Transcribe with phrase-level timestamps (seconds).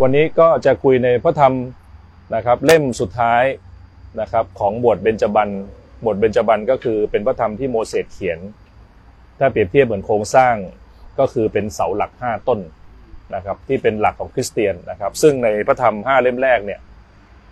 [0.00, 1.54] วันนี้ก็จะคุยในพระธรรม
[2.34, 3.44] นะครับเล่มสุดท้าย
[4.20, 5.48] นะครับของบทเบญจบัน
[6.06, 8.38] บทเบญจบันก็คือเป็นพระธรรมที่โมเสสเขียน
[9.38, 10.54] ถ้าเปรียบเทียบเหมือนโครงสร้าง
[11.18, 12.60] ก็คือเป็นเสาหลักห้าต้น
[13.34, 16.80] นะครับที่เป็นหลักของคริสเตียนนะครับซึ่งในพระธรรมห้าเล่มแรกเนี่ย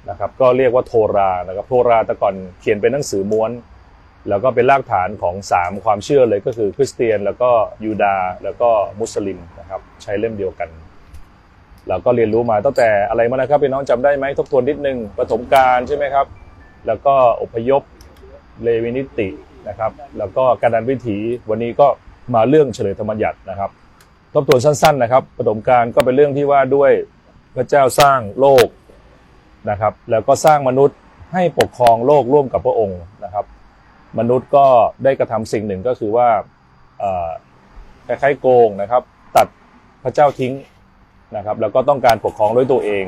[0.09, 3.51] นะครับก็เรียกว่าโทรานะครับโทราแต่ก่อนเขียนเป็นหนังสือม้วน
[4.29, 7.51] แล้วก็เป็นรากฐานของสามความเชื่อเลยก็คือคริสเตียน แล้วก็
[7.85, 8.71] ยูดาห์แล้วก็
[9.01, 10.69] มุสลิมนะครับใช้เล่มเดียวกัน
[11.91, 16.27] เราก็เรียนรู้มาตั้งแต่อะไรมานะครับพี่น้องจำได้ไหมทบทวนนิดนึงปฐมกาลใช่ไหมครับ
[16.87, 17.83] แล้วก็อพยพ
[18.63, 19.29] เลวินิติ
[19.69, 21.19] นะครับ แล้วก็การดันวิถี
[21.51, 21.87] วันนี้ก็
[22.35, 23.71] มาเรื่องเฉลยธรรมยัตินะครับ
[24.35, 26.91] ทบทวนสั้นๆนะครับปฐมกาลก็เป็นเรื่องที่ว่าด้วย
[27.57, 28.67] พระเจ้าสร้างโลก
[29.71, 30.99] นะครับ แล้วก็สร้างมนุษย์
[31.33, 33.45] ให้ปกครองโลกร่วมกับพระองค์นะครับ
[34.19, 34.67] มนุษย์ก็
[35.05, 36.29] ได้กระทำสิ่งหนึ่งก็คือว่า
[38.07, 39.03] คล้ายๆโกงนะครับ
[39.37, 39.47] ตัด
[40.05, 40.53] พระเจ้าทิ้ง
[41.37, 43.05] นะครับ แล้วก็ต้องการปกครองด้วยตัวเอง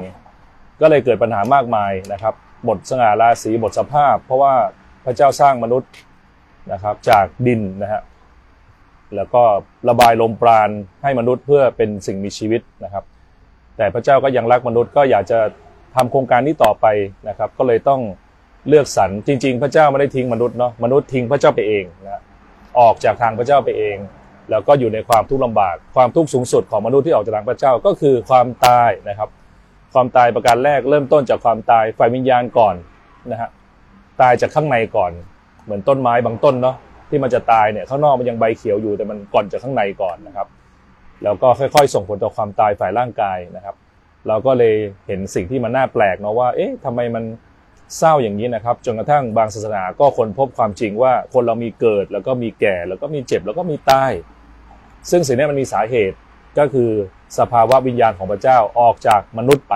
[0.81, 2.35] ก็เลยเกิดปัญหามากมายนะครับ
[2.69, 4.55] บทสง่าราศีบทสภาพ เพราะว่า
[5.05, 5.91] พระเจ้าสร้างมนุษย์
[6.73, 8.03] นะครับจากดินนะฮะ
[9.17, 9.43] แล้วก็
[9.89, 10.70] ระบายลมปราณ
[11.03, 13.05] ให้มนุษย์เพื่อเป็นสิ่งมีชีวิตนะครับ
[13.77, 15.39] แต่พระเจ้าก็ยังรักมนุษย์ก็อยากจะ
[15.95, 16.87] ทำโครงการนี้ต่อไป
[17.28, 18.00] นะครับ ก็เลยต้อง
[18.69, 22.23] เลือกสรรจริง ๆ พระเจ้าไม่ได้ทิ้งมนุษย์เนาะมนุษย์ทิ้งพระเจ้าไปเองนะ
[22.78, 23.97] ออกจากทางพระเจ้าไปเอง
[24.51, 29.29] แล้วก็อยู่ในความทุกข์ลำบาก ความทุกข์สูงสุดของมนุษย์ที่ออกจากทางพระเจ้าก็คือความตายนะครับ
[29.95, 32.75] ความตายประการแรกเริ่มต้นจากความตายฝ่ายวิญญาณก่อน
[33.31, 33.51] นะฮะ
[34.21, 35.12] ตายจากข้างในก่อน
[35.65, 36.77] เหมือนต้นไม้บางต้นเนาะ
[37.11, 40.47] ที่มันจะตายเนี่ยข้างนอกมันยังใบเขียวอยู่แต่มันก่อนจากข้างในก่อนนะครับ
[41.25, 43.77] แล้วก็ค่อยๆ ส่งผลต่อความตายฝ่ายร่างกายนะครับ
[44.29, 44.75] เราก็เลย
[45.06, 47.25] เห็นสิ่งที่มันน่าแปลกเนาะว่า เอ๊ะทำไมมัน
[47.99, 54.12] เศร้าอย่างนี้นะครับจนกระทั่งบางศาสนาก็คนพบความจริงว่าคนเรามีเกิดแล้วก็มีแก่แล้วก็มีเจ็บแล้วก็มีตาย
[55.11, 56.17] ซึ่งสิ่งนี้มันมีสาเหตุ
[56.58, 56.91] ก็คือ
[57.39, 59.75] สภาวะวิญญาณของพระเจ้าออกจากมนุษย์ไป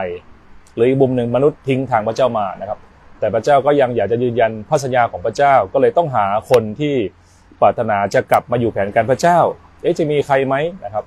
[0.75, 2.79] หรืออีกมุมหนึ่งมนุษย์ทิ้งทางพระเจ้ามานะครับ
[3.19, 6.95] แต่พระเจ้าก็ยังอยากจะยืนยันพระสัญญาของพระเจ้าก็เลยต้องหาคนที่
[7.61, 9.39] ปรารถนาจะกลับมาอยู่แผนการพระเจ้า
[9.83, 11.05] เอ๊ะจะมีใครไหมนะครับ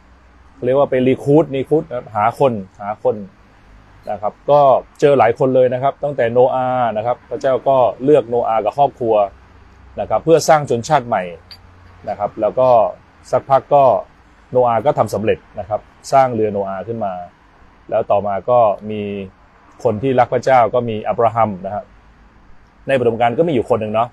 [0.65, 3.15] เรียกว่าเป็นรีคูดรีคูดนะครับหาคนหาคน
[4.11, 4.61] นะครับ ก็
[4.99, 9.15] เจอหลายคนเลยนะครับ ตั้งแต่โนอาห์นะครับ พระเจ้าก็เลือกโนอาห์กับครอบครัว
[9.99, 11.23] นะครับ เพื่อสร้างชนชาติใหม่
[12.09, 12.69] นะครับ แล้วก็
[13.31, 13.84] สักพักก็
[14.52, 15.81] โนอาก็ทำสำเร็จนะครับ
[16.12, 17.13] สร้างเรือโนอาขึ้นมา
[17.90, 18.59] แล้วต่อมาก็
[18.91, 19.02] มี
[19.84, 21.85] คนที่รักพระเจ้าก็มีอับราฮัมนะครับ
[22.88, 24.09] ในปฐมกาลก็มีอยู่คนหนึ่งเนาะ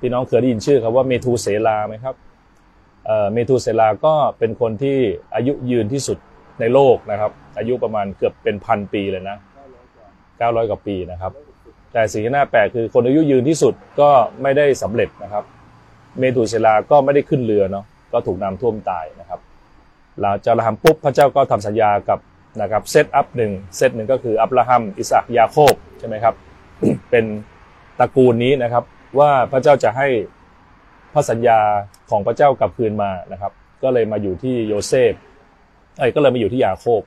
[0.00, 2.14] พี่น้องเคยได้ยินชื่อครับว่าเมทูเสลาไหมครับ
[3.06, 4.98] เอ่อเมทูเสลาก็เป็นคนที่
[5.34, 6.18] อายุยืนที่สุด
[6.60, 9.36] ในโลกนะครับ อายุประมาณเกือบเป็นพันปีเลยนะ
[10.04, 11.32] 900กว่าปีนะครับ
[11.92, 14.10] แต่สิ่งที่น่าแปลกคือคนอายุยืนที่สุดก็
[14.42, 15.44] ไม่ได้สำเร็จนะครับ
[16.18, 19.40] เมทูเสลาก็ไม่ได้ขึ้นเรือเนาะ ก็ถูกน้ำท่วมตายนะครับ
[20.20, 22.18] หลังจากเราทำปุ๊บพระเจ้าก็ทำสัญญากับ
[22.62, 26.34] นะครับ set up หนึ่งเซตหนึ่งก็คืออับราฮัมอิสอัคยาโคบใช่ไหมครับ
[27.10, 27.24] เป็น
[27.98, 28.84] ตระกูลนี้นะครับ
[29.18, 30.08] ว่าพระเจ้าจะให้
[31.14, 31.58] พระสัญญา
[32.10, 35.14] ของพระเจ้ากลับคืนมานะครับ ก็เลยมาอยู่ที่โยเซฟ
[35.98, 37.02] ไอ้ก็เลยมาอยู่ที่ยาโคบ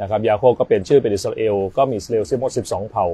[0.00, 3.06] นะครับยาโคบก็เปลี่ยนชื่อเป็นอิสราเอลก็มีอิสราเอลทั้งหมด12เผ่า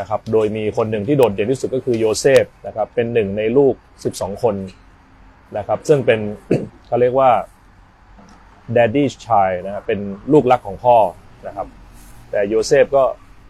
[0.00, 3.74] นะครับโดยมีคนหนึ่งที่โดดเด่นที่สุดก็คือโยเซฟนะครับเป็นหนึ่งในลูก
[4.08, 4.54] 12 คน
[5.56, 6.20] นะครับซึ่งเป็น
[6.86, 7.30] เขาเรียกว่า
[8.76, 10.00] daddy's child นะครับเป็น
[10.32, 10.96] ลูกรักของพ่อ
[11.46, 11.66] นะครับ
[12.30, 13.04] แต่โยเซฟก็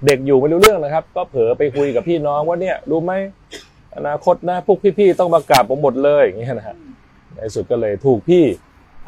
[0.07, 3.13] เด็กอยู่ไม่รู้เรื่องนะครับ ก็เผลอไปคุยกับพี่น้องว่าเนี่ยรู้ไหม
[3.97, 6.77] อนาคตนะพวกพี่ๆต้องมากราบผมหมดเลยอย่างเงี้ยนะฮะ
[7.35, 8.45] ในสุดก็เลยถูกพี่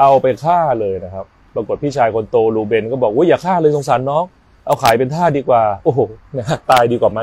[0.00, 4.24] เอาไปฆ่าเลยนะครับ ปรากฏพี่ชายคนโตลูเบนก็บอกว่าอย่าฆ่าเลยสงสารน้อง
[4.66, 6.00] เอาขายเป็นทาสดีกว่า โอ้โห
[6.38, 7.20] นะฮะตายดีกว่าไหม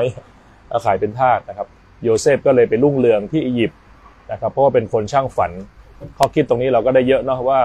[0.70, 1.66] เอาขายเป็นทาสนะครับ
[2.02, 3.78] โยเซฟก็เลยไปรุ่งเรืองที่อียิปต์
[4.32, 5.50] นะครับเพราะว่าเป็นคนช่างฝัน
[6.18, 7.60] ข้อคิดตรงนี้เราก็ได้เยอะเนาะว่า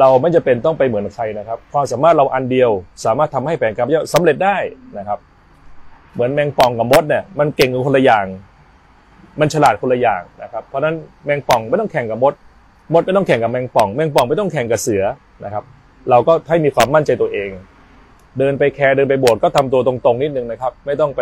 [0.00, 2.70] เราไม่จะเป็นต้องไปเหมือนใครนะครับความสามารถเราอันเดียว
[3.04, 4.56] สามารถทำให้แผนการพระเจ้าสำเร็จได้
[4.98, 5.18] นะครับ
[6.14, 8.26] เหมือนแมงป่องกับมดเนี่ยมันเก่งกันคนละอย่าง
[9.40, 10.94] มันฉลาดคนละอย่างนะครับ เพราะฉะนั้น
[11.24, 12.34] แมงป่องไม่ต้องแข่งกับมด
[12.92, 15.04] มดไม่ต้องแข่งกับแมงป่อง แมงป่องไม่ต้องแข่งกับเสือ
[15.44, 15.64] นะครับ
[16.10, 17.50] เราก็ให้มีความมั่นใจตัวเอง
[18.38, 21.20] เดินไปแคร์เดินไปโบสถ์ก็ทำตัวตรงๆนิดนึงนะครับ ไม่ต้องไป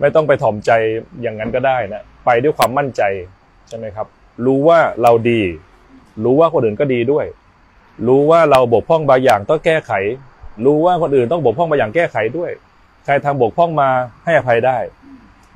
[0.00, 0.70] ไม่ต้องไปถ่อมใจ
[1.22, 3.02] อย่างนั้นก็ได้นะไปด้วยความมั่นใจ
[3.68, 4.06] ใช่ไหมครับ
[4.46, 5.40] รู้ว่าเราดี
[6.24, 7.26] รู้ว่าคนอื่นก็ดีด้วย
[8.06, 9.92] รู้ว่าเราบกพร่องบางอย่างต้องแก้ไข
[10.64, 12.50] รู้ว่าคนอื่นต้องบกพร่องบางอย่างแก้ไขด้วย
[13.04, 13.88] ใครทำบกพร่องมา
[14.24, 14.78] ให้อภัยได้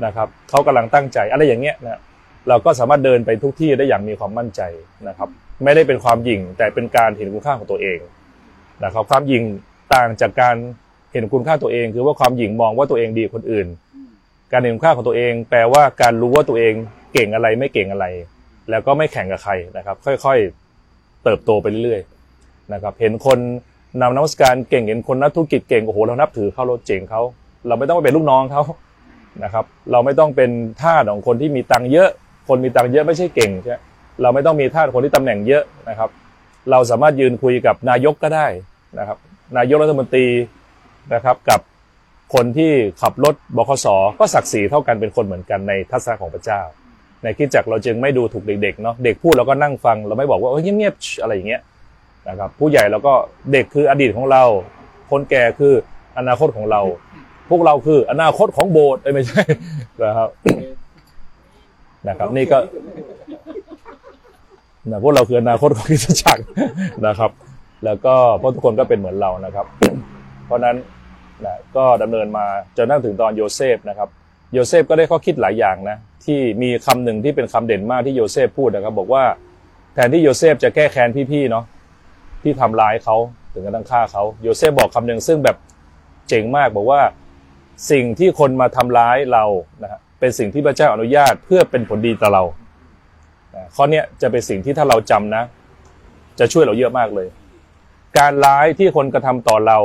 [0.05, 2.01] นะครับเขากำลังตั้งใจอะไรอย่างเงี้ยนะ
[2.49, 4.61] เราก็สามารถเดินไปทุกที่ได้อย่างมีความมั่นใจ
[5.09, 5.29] นะครับ
[5.65, 7.99] ไม่ได้เป็นความหยิ่งแต่เป็นการเห็นคุณค่าของตัวเอง
[8.85, 9.45] นะครับ ความหยิ่ง
[9.95, 10.57] ต่างจากการ
[11.13, 13.67] เห็นคุณค่าตัวเอง คือว่าความหยิ่งมองว่าตัวเองดีคนอื่น
[14.53, 16.75] การเห็นคุณค่าของตัวเอง แปลว่าการรู้ว่าตัวเอง
[17.13, 18.07] เก่งอะไรไม่เก่งอะไร
[18.71, 23.39] แล้วก็ไม่แข่งกับใครนะครับ ค่อยๆเติบโตไปเรื่อยๆนะครับ เห็นคน
[24.01, 27.23] นำนมัสการเก่งเห็นคนนักธุรกิจเก่งโอ้โหเรานับถือเขาเราเจ๋งเขา
[27.67, 28.63] เราไม่ต้องไปเป็นลูกน้องเขา
[29.45, 30.51] นะครับ เราไม่ต้องเป็น
[30.83, 32.09] ทาสของคนที่มีตังค์เยอะ
[32.49, 33.79] คนมีตังค์เยอะไม่ใช่เก่งใช่
[34.23, 36.11] เราไม่ต้องมีทาสคนที่ตำแหน่งเยอะนะครับ
[36.71, 38.47] เราสามารถยืนคุยกับนายกก็ได้
[38.99, 39.19] นะครับ
[39.57, 40.27] นายกรัฐมนตรี
[41.15, 41.61] นะครับ กับ
[42.35, 42.73] คนที่
[43.03, 43.87] ขับรถบคส
[44.19, 46.61] ก็ศักดิ์ศรีเท่ากันเป็นคนเหมือนกันในทัศนะของพระเจ้า
[47.23, 51.63] ในคิดจักเราจึงไม่ดูถูกเด็กๆเนาะเด็กพูดเราก็นั่งฟังเราไม่บอกว่าเงียบๆอะไรอย่างเงี้ย
[52.29, 53.15] นะครับผู้ใหญ่เราก็
[53.53, 54.43] เด็กคืออดีตของเรา
[55.11, 55.73] คนแก่คือ
[56.19, 56.81] อนาคตของเรา
[57.51, 59.43] พวกเราคืออนาคตของโบสถ์ไม่ใช่
[60.05, 60.29] นะครับ
[62.09, 62.59] นะครับ นี่ก็
[64.91, 66.45] นะพวกเราคืออนาคตของคริสตจักร
[67.07, 67.31] นะครับ
[67.85, 69.67] แล้วก็พวกทุกคนก็เป็นเหมือนเรานะครับ
[70.47, 70.77] เพราะนั้น
[71.45, 72.47] นะก็ดำเนินมา
[72.77, 74.09] จนกระทั่งถึงตอนโยเซฟนะครับ
[74.53, 79.25] โยเซฟก็ได้ข้อคิดหลายอย่างนะที่มีคำหนึ่งที่เป็นคำเด่นมากที่โยเซฟพูดนะครับ บอกว่า
[79.95, 81.65] แทนที่โยเซฟจะแก้แค้นพี่ๆเนาะ
[82.43, 83.17] ที่ทำร้ายเขา
[83.53, 85.57] ถึงกระทั่งฆ่าเขาโยเซฟบอกคำหนึ่งซึ่งแบบ
[86.29, 87.01] เจ๋งมากบอกว่า
[87.91, 89.45] สิ่งที่คนมาทำร้ายเรา
[89.83, 92.43] นะฮะเป็นสิ่งที่พระเจ้าอนุญาตเพื่อเป็นผลดีต่อเรา
[93.55, 95.45] นะข้อเนี้ยจะเป็นสิ่งที่ถ้าเราจำนะ
[96.39, 97.29] จะช่วยเราเยอะมากเลย
[98.19, 99.79] การร้ายที่คนกระทำต่อเรา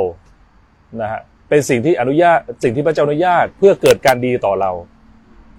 [1.00, 1.20] นะฮะ
[1.50, 4.72] เป็นสิ่งที่อนุญาตสิ่งที่พระเจ้าอนุญาตเพื่อเกิดการดีต่อเรา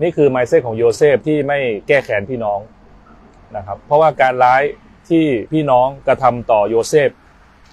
[0.02, 2.60] นี่คือ mindset ของโยเซฟที่ไม่แก้แค้นพี่น้อง
[3.58, 4.62] นะครับ เพราะว่าการร้าย
[5.10, 7.10] ที่พี่น้องกระทำต่อโยเซฟ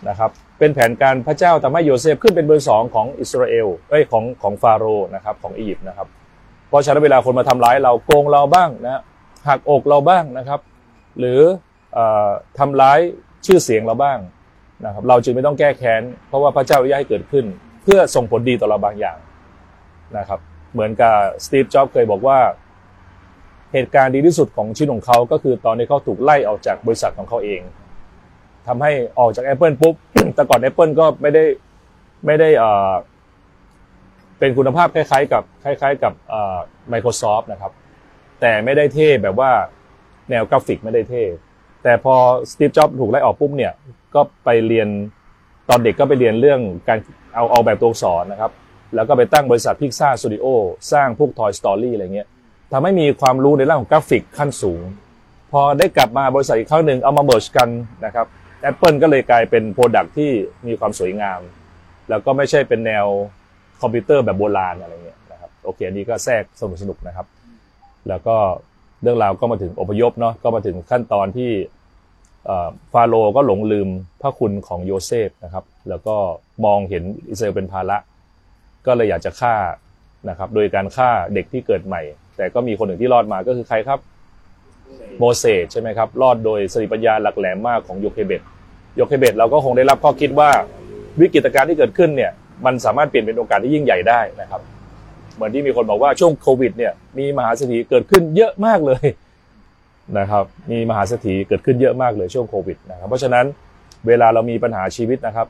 [0.08, 6.08] นะครับเป็นแผนการพระเจ้าทำให้โยเซฟขึ้นเป็นเบอร์สองของอิสราเอลเอ้ยของของฟาโรห์นะครับของอียิปต์นะครับ
[6.68, 9.02] เพราะฉะนั้นเวลาคนมาทำร้ายเราโกงเราบ้างนะ
[9.48, 10.60] หักอกเราบ้างนะครับ
[11.18, 11.40] หรือ
[11.96, 11.98] อ
[12.28, 12.28] อ
[12.58, 12.98] ทำร้าย
[13.46, 14.18] ชื่อเสียงเราบ้าง
[14.84, 17.44] นะครับ เราจึงไม่ต้องแก้แค้นเพราะว่าพระเจ้าอนุญาตให้เกิดขึ้น
[17.88, 19.18] พื่อส่งผลดีต่อเราบางอย่าง
[20.18, 20.40] นะครับ
[20.72, 22.38] เหมือนกับสตีฟจ็อบส์เคยบอกว่า
[23.72, 27.60] เหตุการณ์ดีที่สุดของชีวิตของเขาก็คือตอนที่เขาถูกไล่ออกจากบริษัทของเขาเอง
[28.66, 29.94] ทำให้ออกจาก Apple ปุ๊บ
[30.34, 31.44] แต่ก่อน Apple ก็ไม่ได้
[32.26, 32.92] ไม่ได้เอ่อ
[34.38, 36.58] เป็นคุณภาพคล้ายๆ กับคล้าย ๆ กับอ่อ
[36.92, 37.72] Microsoft นะครับ
[38.40, 39.50] แต่ไม่ได้เท่แบบว่า
[40.30, 41.22] แนวกราฟิกไม่ได้เท่
[41.82, 42.14] แต่พอ
[42.50, 43.72] สตีฟจ็อบส์ถูกไล่ออกปุ๊บเนี่ย
[44.14, 44.88] ก็ไปเรียน
[45.68, 46.98] ตอนเด็กก็ไปเรียนเรื่องการ
[47.38, 48.52] เอาเอาแบบตัวอักษรนะครับ
[48.94, 50.46] แล้วก็ไปตั้งบริษัท Pixar Studio
[50.92, 52.28] สร้างพวก Toy Story อะไรเงี้ย
[52.72, 54.82] ทำให้มีความรู้ในเรื่องของกราฟิกขั้นสูง
[55.52, 57.68] พอได้กลับมาบริษัทอีกครั้งหนึ่งเอามา merge กัน
[58.04, 58.26] นะครับ
[58.70, 60.30] Apple ก็เลยกลายเป็น product ที่
[60.66, 61.40] มีความสวยงาม
[62.08, 63.06] แล้วก็ไม่ใช่เป็นแนว
[63.80, 67.26] คอมพิวเตอร์แบบโบราณอะไรเงี้ยนะครับโอเคอันนี้ก็แทรกสนุกสนุกนะครับ
[68.08, 68.36] แล้วก็
[69.02, 71.50] เรื่องราวก็มาถึงอพยพเนาะก็มาถึงขั้นตอนที่
[72.92, 73.88] ฟาโรห์ก็หลงลืม
[74.20, 76.16] พระคุณของโยเซฟนะครับ แล้วก็
[76.64, 77.96] มองเห็นอิสราเอลเป็นภาระ
[78.86, 79.56] ก็เลยอยากจะฆ่า
[80.28, 82.02] นะครับโดยการฆ่าเด็กที่เกิดใหม่
[82.36, 84.00] แต่ก็มีคนหนึ่งที่รอดมาก็คือใครครับ
[85.18, 88.42] โมเสสใช่ไหมครับรอดโดยสติปัญญาหลักแหลมมากของโยเคเบต
[88.96, 90.50] โยเคเบตเราก็คงได้รับข้อคิดว่า
[91.20, 92.32] วิกฤตการณ์ที่เกิดขึ้นเนี่ย
[92.66, 94.60] มันสามารถเปลี่ยนเป็นโอกาสที่ยิ่งใหญ่ได้นะครับ
[95.34, 99.06] เหมือนที่มีคนบอกว่าช่วงโควิดเนี่ยมีมหาเศรษฐีเกิดขึ้นเยอะมากเลย
[100.18, 103.44] นะครับ มีมหาเศรษฐีเกิดขึ้นเยอะมากเลยช่วงโควิดนะครับเพราะฉะนั้น
[104.06, 105.46] เวลาเรามีปัญหาชีวิตนะครับ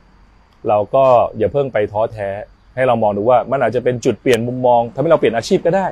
[0.68, 1.04] เราก็
[1.38, 2.28] อย่าเพิ่งไปท้อแท้
[2.74, 5.86] ให้เรามองดูว่ามันอาจจะเป็นจุดเปลี่ยนมุมมองทำให้เราเปลี่ยนอาชีพก็ได้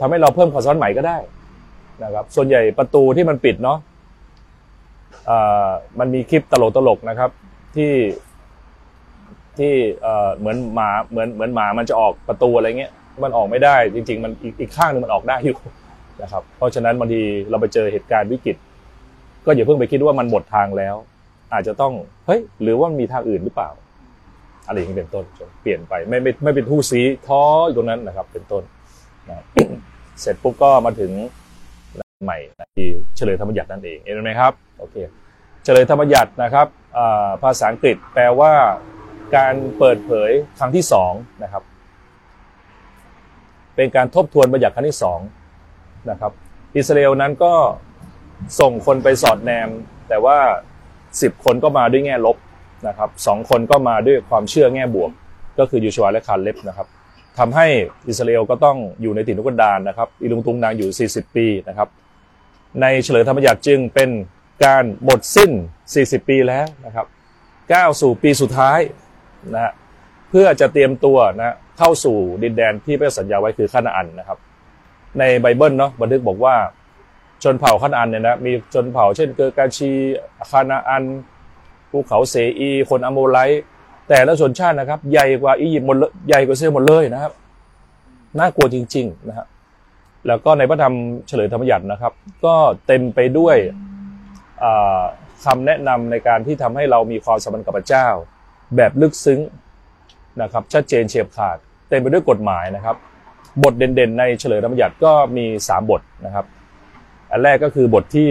[0.00, 1.18] ทำให้เราเพิ่มความสามารถใหม่ก็ได้
[2.02, 3.78] นะครับ ส่วนใหญ่ประตูที่มันปิดเนาะ
[5.98, 7.30] มันมีคลิปตลกตลกนะครับ
[7.76, 7.92] ที่
[9.58, 9.72] ที่
[10.38, 12.92] เหมือนหมาเหมือนเหมือนหมามันจะออกประตูอะไรเงี้ย
[13.24, 15.56] มันออกไม่ได้ จริง ๆ มันอีกอีกข้างหนึ่งมันออกได้อยู่
[16.22, 17.20] นะครับ เพราะฉะนั้นบางที
[17.50, 18.56] เราไปเจอเหตุการณ์วิกฤต
[19.46, 20.96] ก็อย่าเพิ่งไปคิดว่ามันหมดทางแล้ว
[21.52, 21.92] อาจจะต้อง
[22.26, 23.70] เฮ้ยหรือว่ามีทางอื่นหรือเปล่า
[24.66, 25.24] อะไรอย่างนี้เป็นต้น
[25.62, 28.62] เปลี่ยนไปไม่ไม่ไม่เป็นทู่ซีท้ออยู่ตรงนั้นนะครับ เป็นต้น
[29.28, 29.44] นะ
[30.20, 31.12] เสร็จปุ๊บก็มาถึง
[32.24, 32.38] ใหม่
[32.76, 32.86] ที่
[33.16, 34.96] เฉลยธรรมยัตินั่นเองเห็นไหมครับโอเค
[35.64, 36.66] เฉลยธรรมยัตินะครับ
[37.42, 38.52] ภาษาอังกฤษแปลว่า
[39.36, 41.12] การเปิดเผยครั้งที่สอง
[41.42, 41.62] นะครับ
[43.76, 45.18] เป็นการทบทวนบัญญัติครั้งที่สอง
[46.10, 46.32] นะครับ
[46.76, 47.54] อิสราเอลนั้นก็
[48.60, 49.68] ส่งคนไปสอดแนม
[50.08, 50.38] แต่ว่า
[51.22, 52.36] สิบคนก็มาด้วยแง่ลบ
[52.88, 55.10] นะครับสองคนก็มาด้วยความเชื่อแง่บวก
[55.58, 56.86] ก็คือยูชัวและคาร์เล็บนะครับ
[57.38, 57.66] ทำให้
[58.08, 61.88] อิสราเอลก็ต้องอยู่ในถิ่นทุรกันดารนะครับอิลุงตุงนางอยู่ 40 ปีนะครับ
[62.80, 64.10] ในเฉลยธรรมบัญญัติจึงเป็น
[64.64, 65.50] การหมดสิ้น
[65.90, 67.06] 40 ปีแล้วนะครับ
[67.72, 68.80] ก้าวสู่ปีสุดท้าย
[69.54, 69.72] นะ
[70.30, 74.38] เพื่อจะเตรียมตัวนะเข้าสู่ดินแดนที่พระสัญญาไว้คือคานาอันนะครับ
[75.18, 76.54] ในไบเบิลเนาะบันทึกบอกว่า
[77.42, 79.90] ชนเผ่าคานาอันเนี่ยนะมีชนเผ่าเช่นเกอร์กาชี
[80.50, 81.04] คานาอัน
[81.90, 83.38] ภูเขาเซอี คนอโมไล
[84.08, 87.32] แต่ละชนชาตินะครับ ใหญ่กว่าอียิปต์หมดเลยใหญ่กว่าเซลหมดเลยนะครับ
[88.38, 89.46] น่ากลัวจริง ๆ นะฮะ
[90.26, 90.94] แล้วก็ในพระธรรม
[91.28, 92.12] เฉลยธรรมยัตินะครับ
[92.44, 92.54] ก็
[92.86, 93.56] เต็มไปด้วย
[95.44, 98.08] คำแนะนำในการที่ทำให้เรามีความสัมพันธ์กับพระเจ้า
[98.76, 99.40] แบบลึกซึ้ง
[100.42, 101.56] นะครับ ชัดเจนเฉียบขาด
[101.88, 102.96] เต็มไปด้วยกฎหมายนะครับ
[103.62, 106.46] บทเด่นๆ ในเฉลยธรรมบัญญัติก็มีสามบทนะครับ
[107.30, 108.30] อันแรกก็คือบทที่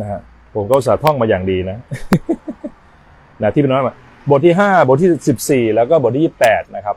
[0.00, 0.20] นะฮะ
[0.54, 1.78] ผมก็สาท่องมาอย่างดีนะ
[3.42, 3.94] นะที่เป็นน้อยมา
[4.30, 6.96] บทที่ห้าบทที่สิบสี่แล้วก็บทที่ยี่แปดนะครับ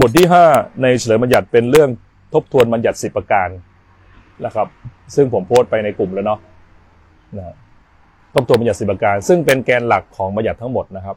[0.00, 0.44] บทที่ห้า
[0.82, 1.90] ในเฉลยบัญญัติเป็นเรื่อง
[2.34, 3.48] ทบทวนบัญญัติสิบประการ
[4.44, 4.66] นะครับ
[5.14, 6.38] ซึ่งผมโพสต์ไปในกลุ่มแล้วเนาะ
[7.38, 7.54] นะ
[8.34, 11.16] ทบทวนบัญญัติสิบประการ ซึ่งเป็นแกนหลักของบัญญัติทั้งหมดนะครับ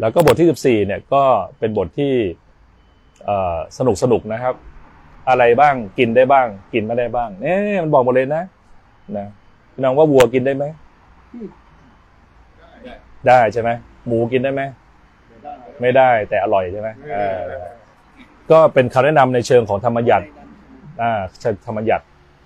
[0.00, 1.24] แล้วก็บทที่สิบสี่เนี่ยก็
[1.58, 2.12] เป็นบทที่
[3.78, 4.54] สนุกสนุกนะครับ
[5.28, 8.42] อะไรบ้างกินได้บ้าง กินไม่ได้บ้างเอ๊ะมันบอกหมดเลยนะ
[9.16, 9.26] นะ
[9.72, 10.64] พี่น้องว่าวัวกินได้ไหม
[13.28, 13.70] ได้ใช่ไหม
[14.06, 14.62] หมูกินได้ไหม
[15.80, 16.88] ไม่ได้แต่อร่อยใช่ไหม
[18.50, 20.26] ก็เป็นคำแนะนำในเชิงของธรรมยัติ
[21.02, 21.12] อ่า
[21.66, 22.04] ธรรมยัติ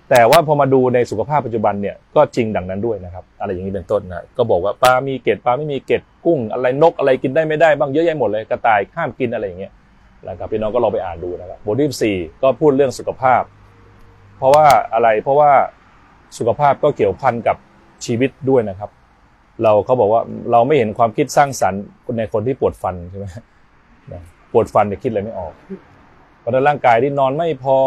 [0.09, 9.71] แต่ว่าพอมาดูในสุขภาพปัจจุบันเนี่ยก็จริงดังนั้นด้วยนะครับ อะไรอย่างนี้เป็นต้นนะก็บอกว่าปลามีเกล็ดปลาไม่มีเกล็ดกุ้ง อะไรนกอะไรกินได้ไม่ได้บ้างเยอะแยะหมดเลยกระต่ายห้ามกินอะไรอย่างเงี้ย
[10.29, 13.41] นะครับพี่น้องก็ลองไปอ่านดูนะครับบทที่สี่ก็พูดเรื่องสุขภาพ
[14.37, 15.51] เพราะว่าอะไรเพราะว่า
[16.37, 17.57] สุขภาพก็เกี่ยวพันกับ
[18.05, 18.89] ชีวิตด้วยนะครับ
[19.63, 21.81] เราเขาบอกว่าเราไม่เห็นความคิดสร้างสรรค์
[22.17, 23.25] ในคนที่ปวดฟันใช่ไหม
[24.51, 25.53] ปวดฟันเนี่ยคิดอะไรไม่ออก
[26.39, 27.77] เพราะนั้นร่างกายที่นอนไม่พอ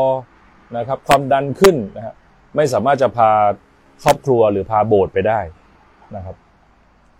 [0.76, 2.14] นะครับ ความดันขึ้นนะฮะ
[2.56, 3.30] ไม่สามารถจะพา
[4.02, 5.40] ครอบครัวหรือพาโบสถ์ไปได้
[6.16, 6.37] นะครับ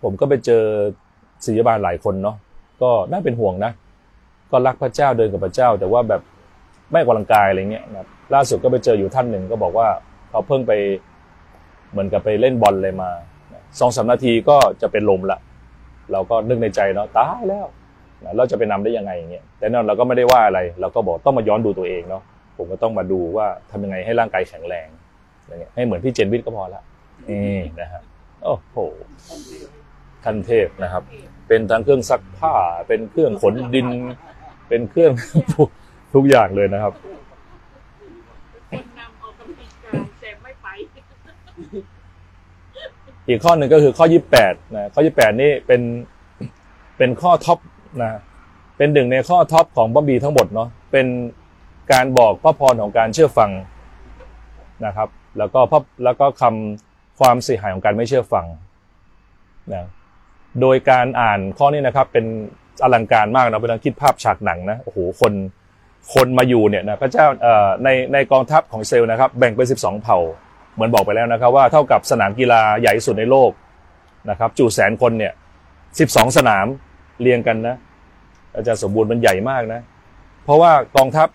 [0.03, 0.63] ผมก็ไปเจอ
[1.45, 2.35] ศิษยาบาลหลายคนเนาะ
[2.81, 3.71] ก็น่าเป็นห่วงนะ
[4.51, 6.21] ก็รักพระเจ้าเดินกับพระเจ้า แต่ว่าแบบ
[6.91, 9.87] ไม่ออกกำลังกายอะไรเงี้ยนะล่าสุดก็ไปเจออยู่ท่านหนึ่งก็บอกว่า
[10.29, 10.71] เขาเพิ่งไป
[11.91, 13.09] เหมือนกับไปเล่นบอลเลยมา
[13.79, 15.39] สองสามนาทีก็จะเป็นลมละ
[16.11, 17.65] เราก็นึกในใจเนาะตายแล้ว
[18.37, 22.23] เราจะไปนำได้ยังไงอย่างเงี้ยแต่นั่นเราก็ไม่ได้ว่าอะไร เราก็บอกต้องมาย้อนดูตัวเองเนาะ
[22.57, 24.87] ผมก็ต้องมาดูว่าทำยังไงให้ร่างกายแข็งแรง
[25.41, 26.81] อะไรเงี้ยให้เหมือนพี่เจนวิทย์ก็พอละ
[27.29, 28.01] นี่นะฮะ
[28.43, 28.77] โอ้โห
[30.25, 31.03] คันเทพนะครับ
[31.47, 32.53] เป็นทั้งเครื่องซักผ้า
[32.87, 33.87] เป็นเครื่องขนดิน
[34.71, 35.11] เป็นเครื่อง
[36.13, 36.93] ทุกอย่างเลยนะครับ
[38.71, 40.67] คนนำออกกำลังกายแต่ไม่ไป
[43.27, 44.05] อีกข้อหนึ่งก็คือข้อ
[44.39, 45.81] 28นะข้อ 28 นี่เป็น
[46.97, 47.59] เป็นข้อท็อป
[48.01, 48.19] นะ
[48.77, 51.07] เป็นหนึ่งในข้อท็อปของบัมบีทั้งหมดเนาะเป็น
[51.91, 53.51] การบอกพระพรของการเชื่อฟัง
[54.85, 58.45] นะครับ แล้วก็พระแล้วก็คำความเสียหายของการไม่เชื่อฟัง
[59.73, 59.85] นะ
[60.61, 62.25] โดยการอ่านข้อนี้นะครับเป็น
[62.83, 65.33] อลังการมากนะเป็นการคิดภาพฉากหนังนะโอ้โหคน
[66.13, 67.25] คนมาอยู่เนี่ยนะพระเจ้า
[67.83, 70.19] ในในกองทัพของเซลนะครับแบ่งเป็น 12 เผ่า
[70.73, 73.51] เหมือนบอกไปแล้วนะครับว่าเท่ากับสนามกีฬาใหญ่สุดในโลก
[74.29, 75.33] นะครับจุแสนคนเนี่ย
[75.99, 76.65] สิบสองสนาม
[77.21, 77.75] เรียงกันนะ
[78.55, 79.81] อาจารย์สมบูรณ์มันใหญ่มากนะ
[80.45, 81.27] เพราะว่ากองทัพ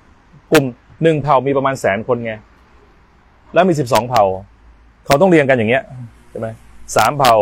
[0.52, 0.64] กลุ่ม
[1.02, 2.32] หนึ่งเผ่ามีประมาณแสนคนไง
[3.54, 4.24] แล้วมีสิบสองเผ่า
[5.06, 5.82] เขาต้องเรียงกันอย่างเงี้ย
[6.30, 6.48] ใช่ไหม
[6.96, 7.34] สามเผ่า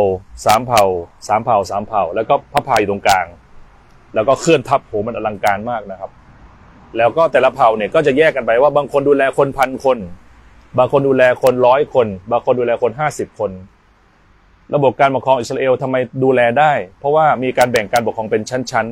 [0.45, 0.83] สามเผ่า
[1.29, 3.27] สามเผ่าสามเผ่า แล้วก็พระพายอยู่ตรงกลาง
[4.15, 6.11] แล้วก็เคลื่อนทัพโหมันอลังการมากนะครับ
[6.97, 9.99] แล้วก็แต่ละเผ่าเนี่ยก็จะแยกกันไปว่าบางคนดูแลคนพันคน
[10.79, 13.51] บางคนดูแลคนร้อยคน บางคนดูแลคนห้าสิบคน
[14.75, 18.87] ระบบการปกครองอิสราเอลทำไมดูแลได้ เพราะว่ามีการแบ่งการปกครองเป็นชั้น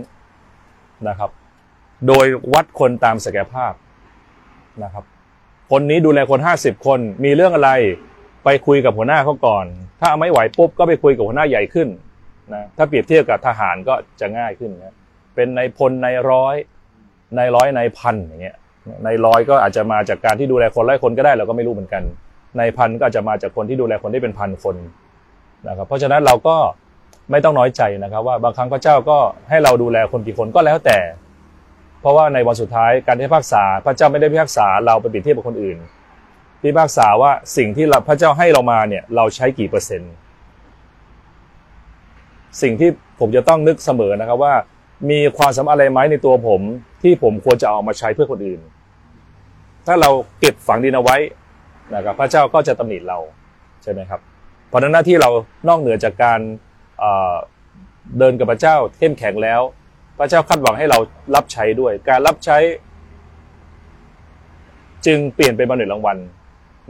[0.50, 1.30] ๆนะครับ
[2.08, 3.72] โดยวัดคนตามศักยภาพ
[4.82, 5.04] นะครับ
[5.70, 7.70] คนนี้ดูแลคนห้าสิบคน มีเรื่องอะไร
[8.44, 9.64] ไปคุยกับหัวหน้าเขาก่อน
[10.00, 11.88] ถ้าไม่ไหวปุ๊บก็ไปคุยกับหัวหน้าใหญ่ขึ้น
[12.52, 14.94] นะถ้าเปรียบเทียบกับทหารก็จะง่ายขึ้นนะ
[15.34, 16.54] เป็นในพลในร้อย
[17.36, 18.56] ในร้อยในพันอย่างเงี้ย
[19.04, 22.02] ในร้อยก็อาจจะมาจากการที่ดูแลคนร้อยคนก็ได้เราก็ไม่รู้เหมือนกัน
[22.58, 24.76] ในพันก็อาจจะมาจากคนที่ดูแลคนที่เป็นพันคน
[25.68, 26.56] นะครับ เพราะฉะนั้นเราก็
[27.30, 29.18] ไม่ต้องน้อยใจนะครับว่าบางครั้งพระเจ้าก็
[29.50, 30.98] ให้เราดูแลคนกี่คนก็แล้วแต่
[32.00, 35.78] เพราะว่าในวันสุดท้ายการที่พิพากษาพระเจ้าไม่ได้พิพากษาเราไปเปรียบเทียบกับคนอื่น
[36.62, 40.12] พิพากษาว่าสิ่งที่พระเจ้าให้เรามาเนี่ยเราใช้กี่เปอร์เซ็นต์
[42.62, 44.54] สิ่งที่ผมจะต้องนึกเสมอนะครับว่า
[45.10, 46.60] มีความสำคัญอะไรไหมในตัวผม
[47.02, 48.60] ที่ผมควรจะเอามาใช้เพื่อคนอื่น
[49.86, 51.16] ถ้าเราเก็บฝังดินเอาไว้
[51.94, 53.18] นะครับพระเจ้าก็จะตำหนิเรา
[53.82, 54.20] ใช่ไหมครับ
[54.68, 55.30] เพราะนั้นหน้าที่เรา
[55.68, 56.40] นอกเหนือจากการ
[58.18, 59.60] เดินกับพระเจ้าเข้มแข็งแล้ว
[60.18, 60.98] พระเจ้าคาดหวังให้เรา
[61.34, 62.58] รับใช้ด้วย การรับใช้
[65.06, 66.18] จึงเปลี่ยนเป็นบำเหน็จรางวัล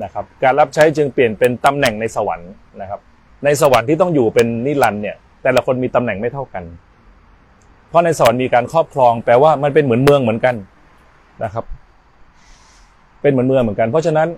[0.03, 2.51] นะครับ การรับใช้จึงเปลี่ยนเป็นตำแหน่งในสวรรค์
[2.81, 3.01] นะครับ
[3.45, 6.65] ในสวรรค์ที่ต้องอยู่เป็นนิรันดร์เนี่ยแต่ละคนมีตำแหน่งไม่เท่ากัน
[7.93, 10.55] เพราะในสวรรค์มีการครอบครองแปลว่ามันเป็นเหมือนเมืองเหมือนกัน
[11.45, 11.65] นะครับ
[13.23, 14.29] เป็นเหมือนเมืองเหมือนกัน เพราะฉะนั้น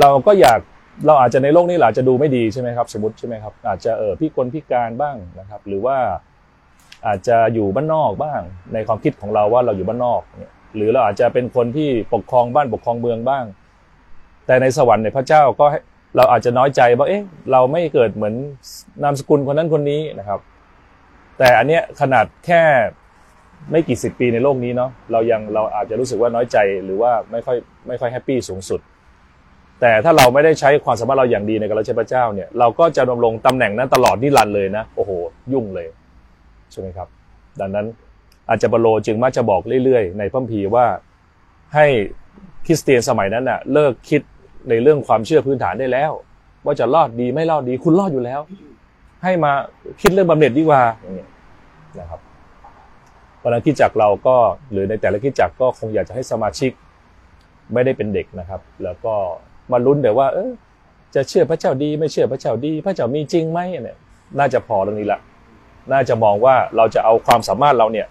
[0.00, 0.60] เราก็อยาก
[1.06, 5.96] เราอาจจะในโลกนี้เราอาจจะดูไม่ดีใช่ไหมครับ สมมติใช่ไหมครับ อาจจะเออพิกลพิการบ้างนะครับ หรือว่า
[7.06, 8.40] อาจจะอยู่บ้านนอกบ้าง
[8.72, 13.44] ในความคิดของเราว่าเราอยู่บ้านนอกเนี่ยหรือเราอาจจะเป็นคนที่ปกครองบ้านปกครองเมืองบ้าง
[14.46, 15.80] แต่ในสวรรค์เนี่ยพระเจ้าก็ให้
[16.16, 18.34] เราอาจจะน้อยใจว่าเอ๊ะเราไม่เกิดเหมือน
[19.02, 20.40] นามสกุลคนนั้นคนนี้นะครับ
[21.38, 22.62] แต่อันเนี้ยขนาดแค่
[23.70, 28.80] ไม่กี่สิบปีในโลกนี้เนาะเรายังเราอาจจะรู้สึกว่าน้อยใจหรือว่าไม่ค่อยไม่ค่อยแฮปปี้สูงสุด
[29.80, 35.10] แต่ถ้าเราไม่ได้ใช้ความสามารถเราอย่างดีในการรับใช้พระเจ้าเนี่ยเราก็จะดำรงตำแหน่งนั้นตลอดนิรันดร์เลยนะโอ้โห
[35.52, 35.86] ยุ่งเลย
[36.70, 37.08] ใช่ไหมครับ
[37.60, 37.86] ดังนั้น
[38.48, 40.86] อาจจะเปโลจึงมักจะบอกเรื่อยๆ ในพระคัมภีว่า
[41.74, 41.86] ให้
[42.66, 44.22] คริสเตียนสมัยนั้นน่ะเลิกคิด
[44.68, 46.12] ในเรื่องความเชื่อพื้นฐานได้แล้ว
[46.64, 48.40] ว่าจะรอดดีไม่รอดดีคุณรอดอยู่แล้ว
[49.24, 49.52] ให้มา
[50.00, 51.30] คิดเรื่องบำเหน็จดีกว่าอย่างเงี้ย
[52.00, 52.20] นะครับ
[53.42, 54.36] วันนั้นคริดจักรเราก็
[54.72, 56.70] หรือในแต่ละคริดจักรก็คงอยากจะให้สมาชิก
[57.72, 59.14] ไม่ได้เป็นเด็กนะครับ แล้วก็
[59.72, 60.50] มาลุ้นแต่ว่า เออ
[61.14, 63.96] จะเชื่อพระเจ้าดี ไม่เชื่อพระเจ้าดี พระเจ้ามีจริงไหมเนี่ย
[64.38, 65.20] น่าจะพอเรื่องนี้ละ
[65.92, 68.06] น่าจะมองว่าเราจะเอาความสามารถเราเนี่ย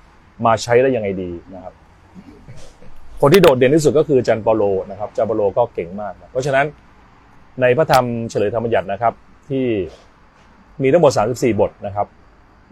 [0.46, 1.74] มาใช้ได้ยังไงดีนะครับ
[3.22, 6.66] คนที่โดดเด่นที่สุดก็คือจันเปาโลนะครับจันเปาโลก็เก่งมาก เพราะฉะนั้น
[7.62, 9.14] ในพระธรรมเฉลยธรรมบัญญัตินะครับ
[9.50, 9.66] ที่
[10.82, 12.08] มีทั้งหมด 34 บทนะครับ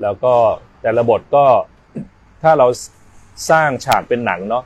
[0.02, 0.34] แล้วก็
[0.82, 1.46] แต่ละบทก็
[2.44, 2.68] ถ้าเรา
[3.50, 4.64] สร้างฉากเป็นหนังเนาะ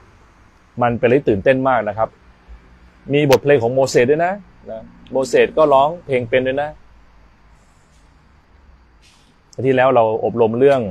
[0.82, 2.10] มันเป็นเรื่องตื่นเต้นมากนะครับ
[3.14, 4.34] มีบทเพลงของโมเสสด้วยนะ
[4.72, 6.70] นะโมเสสก็ร้องเพลงเป็นด้วยนะ
[9.66, 10.82] ที่แล้วเราอบรมเรื่อง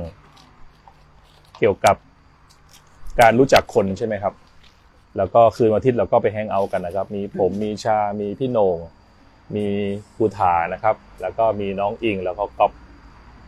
[1.59, 1.95] เกี่ยวกับ
[3.21, 4.33] การรู้จักคนใช่ไหมครับ
[5.17, 8.77] แล้วก็คืนวันอาทิตย์เราก็ไปแฮงเอาท์กันนะครับ มีผมมีชา มีพี่โหนง
[9.55, 9.67] มี
[10.15, 12.71] ภูถานะครับ แล้วก็มีน้องอิงแล้วก็ก๊อฟ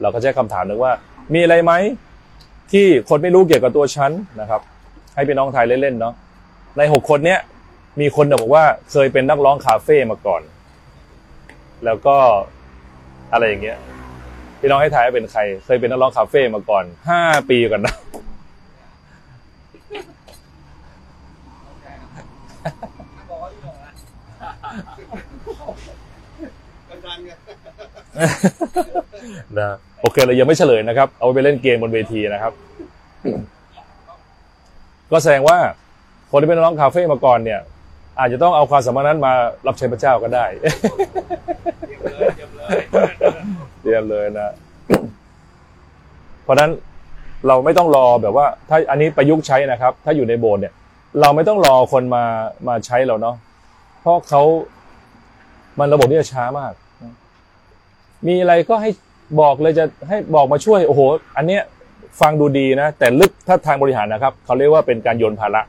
[0.02, 0.94] เราก็ใช้คำถามนึงว่า
[1.34, 1.74] มีอะไรไหม
[2.72, 4.12] ที่คนไม่รู้เกี่ยวกับตัวฉัน
[4.42, 4.62] นะครับ
[5.16, 6.14] ให้พี่น้องไทยเล่นๆเนาะ
[6.78, 7.40] ในหกคนเนี้ย
[8.00, 10.42] มีคนบอกว่าเคยเป็นนักร้องคาเฟ่มาก่อน
[11.86, 12.18] แล้วก็
[13.34, 13.78] อะไรอย่างเงี้ย
[14.60, 17.96] พี่น้องให้ทายว่าเป็นใคร เคยเป็นนักร้องคาเฟ่มาก่อนห้าปีก่อนนะ
[29.60, 32.54] นะโอเคเรายังไม่เฉลยนะครับ เอาไปเล่นเกมบนเวทีนะครับ
[35.12, 35.58] ก็แสดงว่า
[36.32, 37.62] คนที่เป็นร้องคาเฟ่มาก่อนเนี่ย
[38.20, 39.34] อาจจะต้องเอาความสามารถนั้นมา
[39.68, 40.46] รับใช้พระเจ้าก็ได้
[43.82, 44.54] เตรียมเลยนะ
[46.44, 46.72] เพราะนั้น
[47.48, 50.74] เราไม่ต้องรอแบบว่า ถ้าอันนี้ประยุกต์ใช้นะครับ ถ้าอยู่ในโบสถ์เนี่ย
[51.22, 52.24] เราไม่ต้องรอคนมา
[52.68, 53.36] มาใช้เราเนาะ
[54.02, 54.42] เพราะเขา
[55.80, 56.74] มันระบบที่จะช้ามาก
[58.28, 58.92] มีอะไรก็ให้
[59.42, 61.02] บอกเลยจะให้บอกมาช่วยโอ้โห
[61.38, 61.64] อันเนี้ย
[62.22, 65.62] ฟังดูดีนะ แต่ลึกถ้าทางบริหารนะครับ เขาเรียกว่าเป็นการโยนภาระ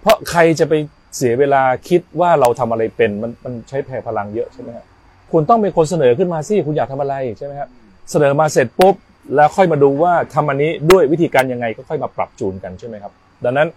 [0.00, 0.74] เพราะใครจะไป
[1.16, 4.86] เสียเวลาคิดว่าเราทำอะไรเป็นมันมันใช้แผ่พลังเยอะใช่ไหมครับ
[5.32, 7.68] คุณต้องเป็นคนเสนอขึ้นมาสิคุณอยากทำอะไรใช่ไหมครับ
[8.10, 8.94] เสนอมาเสร็จปุ๊บ
[9.34, 13.12] แล้วค่อยมาดูว่าทำอันนี้ด้วยวิธีการยังไงก็ค่อยมาปรับจูนกันใช่ไหมครับ
[13.44, 13.68] ดังนั้น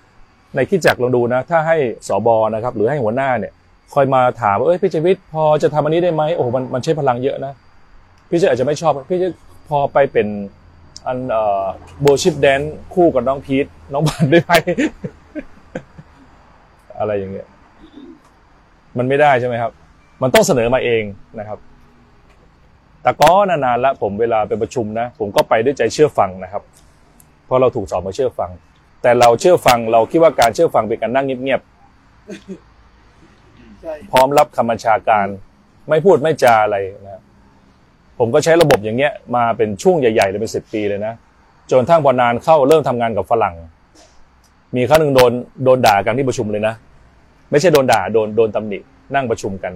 [0.56, 3.54] ในคิดจักลองดูนะ ถ้าให้สบนะครับ หรือให้หัวหน้าเนี่ย
[3.94, 7.54] คอยมาถามว่าเอ้ยพี่เจวิตพอจะทำอันนี้ได้ไหมโอ้โหมันมันใช้พลังเยอะนะ
[8.30, 9.24] พี่เจอาจจะไม่ชอบพี่เจ
[9.70, 10.28] พอไปเป็น
[11.08, 11.64] อันเอ่อ
[12.02, 12.62] โบชิปแดน
[12.94, 14.54] คู่กับน้องพีทน้องบันได้ไหม
[17.00, 17.48] อะไรอย่างเงี้ย
[18.98, 19.72] มันไม่ได้ใช่ไหมครับ
[20.22, 21.04] มันต้องเสนอมาเอง
[21.40, 21.60] นะครับ
[23.02, 26.64] แต่ก็นานๆแล้วผมเวลาไปประชุมนะ ผมก็ไปด้วยใจเชื่อฟังนะครับ
[27.46, 28.52] เพราะเราถูกสอนมาเชื่อฟัง
[29.02, 32.75] แต่เราเชื่อฟังเราคิดว่าการเชื่อฟังเป็นการนั่งเงียบๆ
[34.12, 35.28] พร้อมรับคำบัญชาการ
[35.90, 37.22] ไม่พูดไม่จาอะไรนะ
[38.20, 41.14] ผมก็ใช้ระบบอย่างเงี้ยมาเป็นช่วงใหญ่ๆเลยเป็นสิบปีเลยนะ
[41.72, 43.56] จนทั้งพอนานเข้าเริ่มทำงานกับฝรั่ง
[44.76, 45.32] มีครั้งหนึ่งโดน
[45.64, 46.74] โดนด่ากันที่ประชุมเลยนะ
[47.52, 48.80] ไม่ใช่โดนด่าโดนโดนตำหนิ
[49.16, 49.74] นั่งประชุมกัน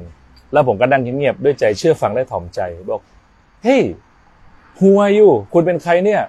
[0.54, 3.02] แล้วผมก็นั่งเงียบๆด้วยใจเชื่อฟังและถ่อมใจบอก
[3.63, 3.82] เฮ้ย
[4.78, 6.22] who are you คุณเป็นใครเนี่ย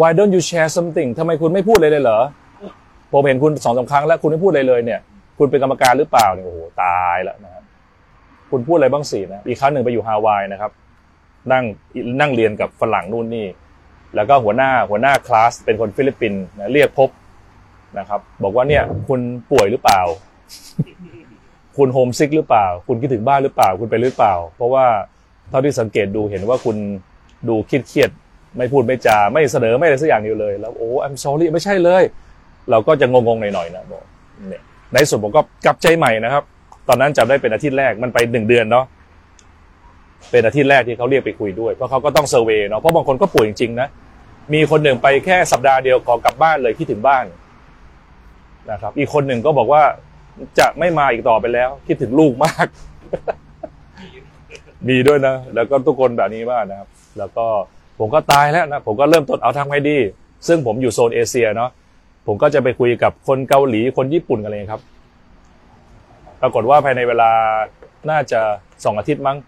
[0.00, 2.18] why don't you share something ทำไมคุณไม่พูดเลยเลยเหรอ
[3.12, 5.00] ผมเห็นคุณสองสามครั้งแล้วคุณไม่พูดอะไรเลยเนี่ย
[5.38, 7.64] คุณเป็นกรรมการหรือเปล่าเนี่ยโอ้โหตายแล้วนะครับ
[8.50, 10.72] คุณพูดอะไรบ้างสินะอีกครั้งหนึ่งไปอยู่ฮาวายนะครับ
[11.52, 11.64] นั่ง
[12.20, 13.46] นั่งเรียนกับฝรั่งนู่นนี่
[14.16, 17.10] แล้วก็หัวหน้าหัวหน้าคลาสเป็นคนฟิลิปปินส์นะเรียกพบ
[17.98, 19.20] นะครับ บอกว่าเนี่ย คุณ
[19.50, 20.00] ป่วยหรือเปล่า
[21.76, 24.86] คุณ homesick หรือเปล่า คุณคิดถึงบ้านหรือเปล่า คุณเป็นหรือเปล่า เพราะว่า
[25.50, 26.76] เท่าที่สังเกตดูเห็นว่าคุณ
[27.48, 28.10] ดูเครียดเครียด
[28.56, 32.02] ไม่พูดไม่จาไม่เสนอไม่อะไรสักอย่างเดียวเลย แล้วโอ้ I'm sorry ไม่ใช่เลย
[32.70, 34.04] เราก็จะงงๆหน่อยๆนะบอก
[34.48, 34.62] เนี่ย
[34.94, 36.44] ในที่สุดผมก็กลับใจใหม่นะครับ
[36.88, 38.84] ตอนนั้นจำได้เป็นอาทิตย์แรกมันไปหนึ่งเดือนเนาะ
[40.30, 43.88] เป็นอาทิตย์แรกที่เขาเรียกไปคุยด้วยเพราะเขาก็ต้องเซอร์เวย์เนาะเพราะบางคนก็ป่วยจริงๆนะ
[44.54, 47.24] มีคนหนึ่งไปแค่สัปดาห์เดียวขอกลับบ้านเลยคิดถึงบ้าน
[48.70, 49.82] นะครับ อีกคนหนึ่งก็บอกว่า
[50.58, 52.66] จะไม่มาอีกต่อไปแล้ว คิดถึงลูกมาก
[54.88, 57.46] มีด้วยนะ แล้วก็ทุกคนแบบนี้มากนะครับ แล้วก็
[57.98, 59.98] ผมก็ตายแล้วนะผมก็เริ่มต้นเอาทำไงดี
[60.48, 61.70] ซึ่งผมอยู่โซนเอเชียเนาะ
[62.26, 64.80] ผมก็จะไปคุยกับคนเกาหลีคนญี่ปุ่นกันเลยครับ
[66.40, 67.30] ปรากฏว่าภายในเวลา
[68.10, 68.40] น่าจะ
[68.84, 69.38] สองอาทิตย์มั้ง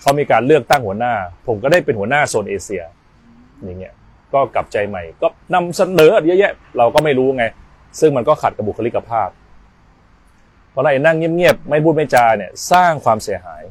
[0.00, 1.14] เขามีการเลือกตั้งหัวหน้า
[1.46, 2.82] ผมก็ได้เป็นหัวหน้าโซนเอเชีย
[3.64, 3.94] อย่างเงี้ย
[4.34, 7.44] ก็กลับใจใหม่ ก็นำเสนอเยอะแยะ เราก็ไม่รู้ไง
[8.00, 9.28] ซึ่งมันก็ขัดกับบุคลิกภาพ
[10.70, 13.62] เพราะเรานั่งเงียบๆไม่พูดไม่จาเนี่ยสร้างความเสียหาย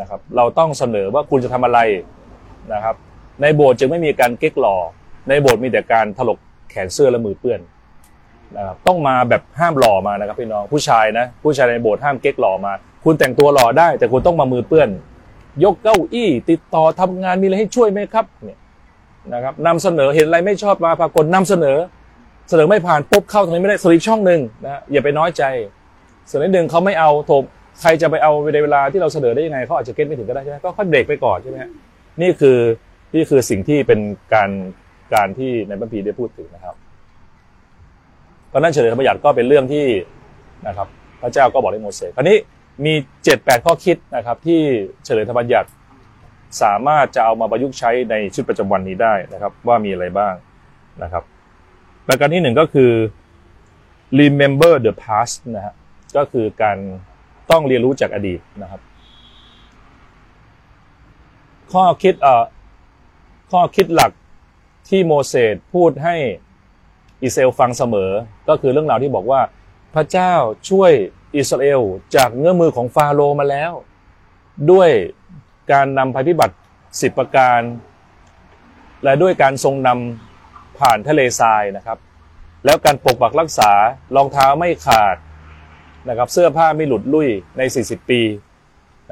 [0.00, 1.78] นะครับ เราต้องเสนอว่าคุณจะทำอะไร
[2.72, 2.96] นะครับ
[3.42, 4.76] ในโบสถ์จึงไม่มีการเก๊กหล่อ
[5.28, 6.38] ในโบสถ์มีแต่การถลก
[6.72, 7.60] แขนเสื้อและมือเปื้อน
[8.56, 12.72] นะครับต้องมาแบบห้ามหล่อมานะครับพี่น้องผู้ชายนะ ผู้ชายในโบสถ์ห้ามเก๊กหล่อมา
[13.04, 14.88] คุณแต่งตัวหล่อได้ แต่คุณต้องมามือเปื้อน
[15.64, 18.58] ยกเก้าอี้ ติดต่อทำงานมีอะไรให้ช่วยไหมครับเนี่ย
[19.34, 21.78] นะครับนำเสนอเห็นอะไรไม่ชอบมาปรากฏนำเสนอ
[22.48, 25.44] เสนอไม่ผ่านปุ๊บเข้าตรงนี้ไม่ได้สลิปช่องหนึ่งนะอย่าไปน้อยใจ
[26.28, 27.30] ส่วนนิดหนึ่งเขาไม่เอาโถ
[27.80, 31.56] ใครจะไปเอาในเวลาที่เราเสนอได้ยังไงเขาอาจจะเก็ตไม่ถึงก็ได้ใช่ไหมก็ค่อยเบรกไปก่อนใช่ไหม
[32.22, 32.58] นี่คือ
[33.14, 34.00] นี่คือสิ่งที่เป็น
[34.34, 34.50] การ
[35.14, 36.74] การที่ในบัมพีได้พูดถึงนะครับ
[38.48, 39.86] เพราะนั้นเฉลยธรรมยัญญัติก็เป็นเรื่องที่
[40.66, 40.88] นะครับ
[41.22, 42.36] พระเจ้าก็บอกให้โมเสสคราวนี้
[42.84, 42.94] มี
[43.24, 44.60] เจ็ดแปดข้อคิดนะครับ ที่
[45.04, 45.68] เฉลยธรรมยัญญัติ
[46.62, 50.34] สามารถจะเอามาประยุกต์ใช้ในชีวิตประจำวันนี้ได้นะครับ ว่ามีอะไรบ้าง
[51.02, 51.22] นะครับ
[52.06, 52.90] ประการที่หนึ่งก็คือ
[54.20, 55.74] remember the past นะฮะ
[56.16, 56.76] ก็คือการ
[57.50, 58.80] ต้องเรียนรู้จากอดีตนะครับ
[61.72, 62.44] ข้อคิดเอ่อ
[63.52, 64.10] ข้อคิดหลัก
[64.92, 66.16] ที่โมเสสพูดให้
[67.22, 68.10] อิสราเอลฟังเสมอ
[68.48, 69.40] ก็คือเรื่องราวที่บอกว่า
[69.94, 70.32] พระเจ้า
[70.70, 70.92] ช่วย
[71.36, 71.82] อิสราเอล
[72.16, 73.72] จากเงื้อมือของฟาโรมาแล้ว
[74.70, 74.90] ด้วย
[75.72, 76.56] การนำภัยพิบัติ
[77.00, 77.60] สิบประการ
[79.04, 81.98] และด้วยการทรงนำผ่านทะเลทรายนะครับ
[82.64, 83.72] แล้วการปกปักรักษา
[84.16, 85.16] รองเท้าไม่ขาด
[86.08, 87.28] นะครับเสื้อผ้าไม่หลุดลุ่ย
[87.58, 88.20] ใน 40 ปี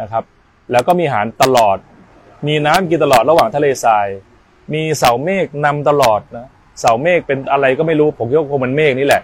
[0.00, 0.24] นะครับ
[0.72, 1.78] แล้วก็มีอาหารตลอด
[2.46, 4.08] มีน้ำกินตลอดระหว่างทะเลทราย
[4.74, 6.48] มีเสาเมฆนำตลอดนะ
[6.80, 9.22] เสาเมฆเป็นอะไรก็ไม่รู้ผมคิดว่าคงมันเมฆนี่แหละ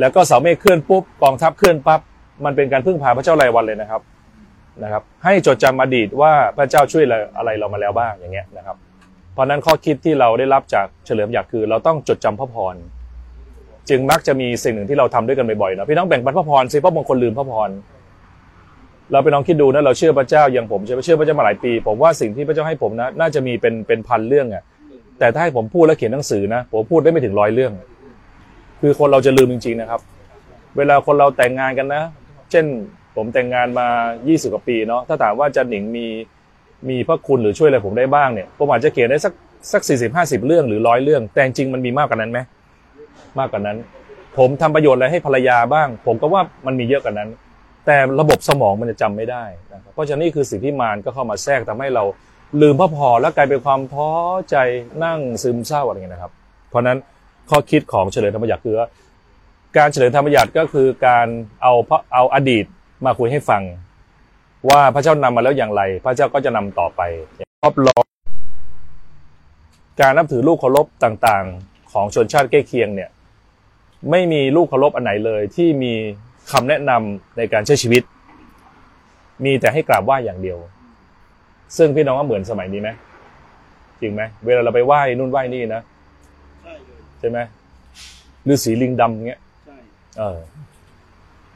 [0.00, 2.00] แล้วก็เสาเมฆเคลื่อนปุ๊บกองทัพเคลื่อนปั๊บ
[2.44, 4.00] มันเป็นการพึ่งพาพระเจ้ารายวันเลยนะครับ
[4.82, 7.04] นะครับ ให้จดจำอดีตว่าพระเจ้าช่วย
[7.38, 8.76] อะไรเรามาแล้วบ้างอย่างเงี้ยนะครับ
[9.32, 12.74] เพราะนั้นข้อคิดที่เราได้รับจากเฉลิมอยากคือ เราต้องจดจำพระพร
[13.88, 17.70] จึงมักจะมีสิ่งหนึ่งที่เราทำด้วยกันบ่อยๆนะพี่น้องแบ่งปันพระพรสิเพราะบางคนลืมพระพร
[19.12, 24.64] เราไปลองคิดดูนะเราเชื่อพระเจ้าอย่างผมเชื่อพระเจ้ามาหลายปี ผมว่าสิ่งที่พระเจ้าให้ผมนะน่าจะมีเป็นเป็นพันเรื่องอะ
[25.18, 27.72] แต่ถ้าให้ผมพูดแล้วเขียนหนังสือนะผมพูดได้ไม่ถึงร้อยเรื่อง
[28.80, 30.00] คือคนเราจะลืมจริง ๆ นะครับ
[30.76, 32.02] เวลาคนเราแต่งงานกันนะ
[32.50, 32.64] เช่น
[33.16, 33.88] ผมแต่งงานมา
[34.22, 36.06] 20 กว่าปีเนาะถ้าถามว่าจันหนิงมี
[36.88, 39.32] มีพระคุณหรือช่วยอะไรผมได้บ้างเนี่ยผมอาจจะเขียนได้สัก
[39.72, 42.38] สักสี่สิบห้าสิบเรื่องหรือร้อยเรื่อง แต่จริงมันมีมากกว่านั้นไหม
[43.38, 43.76] มากกว่านั้น
[44.38, 47.28] ผมทำประโยชน์อะไรให้ภรรยาบ้าง ผมก็ว่ามันมีเยอะกว่านั้น
[47.86, 52.04] แต่ระบบสมองมันจะจำไม่ได้นะครับเพราะฉะนั้นนี่คือสิ่งที่มารก็เข้ามาแทรกทำให้เรา
[52.60, 54.10] ลืมพระพรแล้วกลายเป็นความท้อ
[54.50, 54.56] ใจ
[55.04, 56.32] นั่งซึมเศร้าอะไรเงี้ยนะครับ
[56.68, 56.98] เพราะนั้น
[57.50, 58.76] ข้อคิดของเฉลิมธรรมยักษ์คือ
[59.76, 61.26] การเฉลิมธรรมยักษ์ก็คือการ
[61.62, 61.72] เอา
[62.14, 62.64] เอาอดีต
[63.06, 63.62] มาคุยให้ฟัง
[64.68, 67.00] ว่าพระเจ้านำมาแล้วอย่างไร พระเจ้าก็จะนำต่อไป
[67.62, 68.04] รอบล้อม
[70.00, 73.10] การนับถือลูกเคารพต่างๆ ของชนชาติใกล้เคียงเนี่ย
[74.10, 75.92] ไม่มีลูกเคารพอันไหนเลยที่มี
[76.52, 78.02] คำแนะนำในการใช้ชีวิต
[79.44, 80.58] มีแต่ให้กราบไหว้อย่างเดียว
[81.76, 82.90] ซึ่งพี่น้องว่าเหมือนสมัยนี้ไหม
[84.00, 85.82] จริงไหมเวลาเราไปไหว้นู่นไหว้นี่นะ
[86.62, 87.38] ใช่เลยใช่ไหม
[88.48, 89.76] ฤาษีลิงดำเงี้ยใช่
[90.18, 90.38] เออ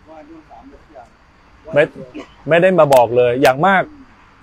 [0.08, 0.62] ว่าด้วยสาม
[0.94, 1.06] อย่าง
[1.74, 1.82] ไม่
[2.48, 3.82] ไม่ได้มาบอกเลย อย่างมาก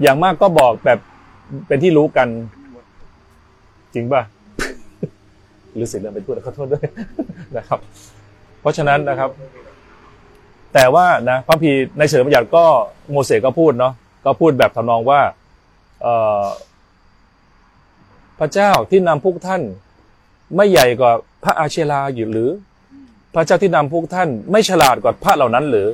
[0.03, 0.99] อย่างมากก็บอกแบบ
[1.67, 2.27] เป็นที่รู้กัน
[3.93, 4.21] จริงป่ะ
[5.73, 6.85] หรือสิเรื่องเป็นพูดขอโทษด้วย
[7.57, 7.79] นะครับ
[8.61, 9.29] เพราะฉะนั้นนะครับ
[10.73, 12.63] แต่ว่านะพระพีร์ในเฉลิมพระหยัดก็
[13.11, 13.93] โมเสสก็พูดเนาะ
[14.25, 15.35] ก็พูดแบบทำนองว่าเอ่อ
[18.39, 19.61] พระเจ้าที่นำพวกท่าน
[20.55, 21.11] ไม่ใหญ่กว่า
[21.43, 22.49] พระอาเชลาอยู่หรือ
[23.35, 25.87] พระเจ้าที่นำพวกท่าน ไม่ฉลาดกว่าพระเหล่านั้นหรือ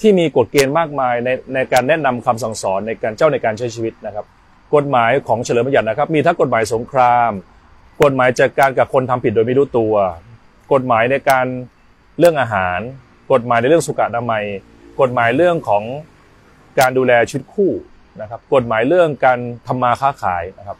[0.00, 4.26] ที่มีกฎเกณฑ์มากมายในในการแนะนำคำสั่งสอนในการเจ้าในการใช้ชีวิตนะครับ
[4.74, 7.30] กฎหมายของเฉลิมพระหยัดนะครับ มีทั้งกฎหมายสงคราม
[8.02, 9.94] กฎหมายจัดการกับคนทำผิดโดยไม่รู้ตัว
[10.72, 11.46] กฎหมายในการ
[12.18, 12.78] เรื่องอาหาร
[13.32, 14.44] กฎหมายในเรื่องสุขอนามัย
[15.00, 15.82] กฎหมายเรื่องของ
[16.78, 17.70] การดูแลชีวิตคู่
[18.20, 20.78] นะครับกฎหมายเรื่องการทำมาค้าขายนะครับ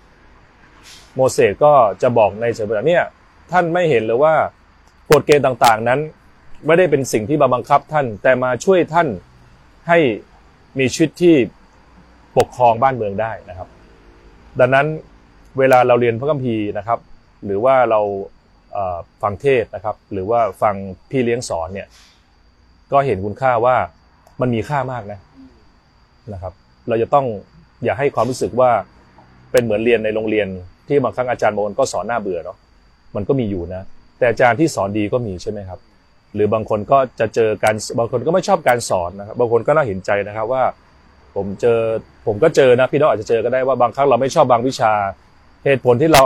[1.14, 1.72] โมเสสก็
[2.02, 3.04] จะบอกในเฉลยัดเนี่ย
[3.52, 4.34] ท่านไม่เห็นเลยว่า
[5.10, 6.00] กฎเกณฑ์ต่างๆนั้น
[6.66, 9.08] ไม่ได้เป็นสิ่งที่มาบังคับท่าน แต่มาช่วยท่าน
[9.88, 9.98] ให้
[10.78, 11.34] มีชีวิตที่
[12.38, 13.68] ปกครองบ้านเมืองได้นะครับ
[14.60, 14.86] ดังนั้น
[15.58, 16.98] เวลาเราเรียนพระคัมภีร์นะครับ
[17.44, 18.00] หรือว่าเรา
[19.22, 20.74] ฟังเทศนะครับ หรือว่าฟัง
[21.10, 21.88] พี่เลี้ยงสอนเนี่ย
[22.92, 23.76] ก็เห็นคุณค่าว่า
[24.40, 25.20] มันมีค่ามากนะ
[26.32, 26.52] นะครับ
[26.88, 27.26] เราจะต้อง
[27.84, 28.70] อย่าให้ความรู้สึกว่า
[29.52, 30.48] เป็นเหมือนเรียนในโรงเรียน
[30.88, 32.58] ที่บางครั้งอาจารย์บางคนก็สอนหน้าเบื่อเนาะ
[33.16, 33.82] มันก็มีอยู่นะ
[34.18, 35.80] แต่อาจารย์ที่สอนดีก็มีใช่ไหมครับ
[36.34, 40.62] หรือบางคนก็จะเจอการบางคนก็ไม่ชอบการสอนนะครับบางคนก็น่าเห็นใจนะครับว่า
[41.34, 41.80] ผมเจอ
[42.26, 44.92] ผมก็เจอนะพี่น้องอาจจะเจอก็ได้ว่าบางครั้งเราไม่ชอบบางวิชา
[45.64, 46.22] เหตุผลที่เรา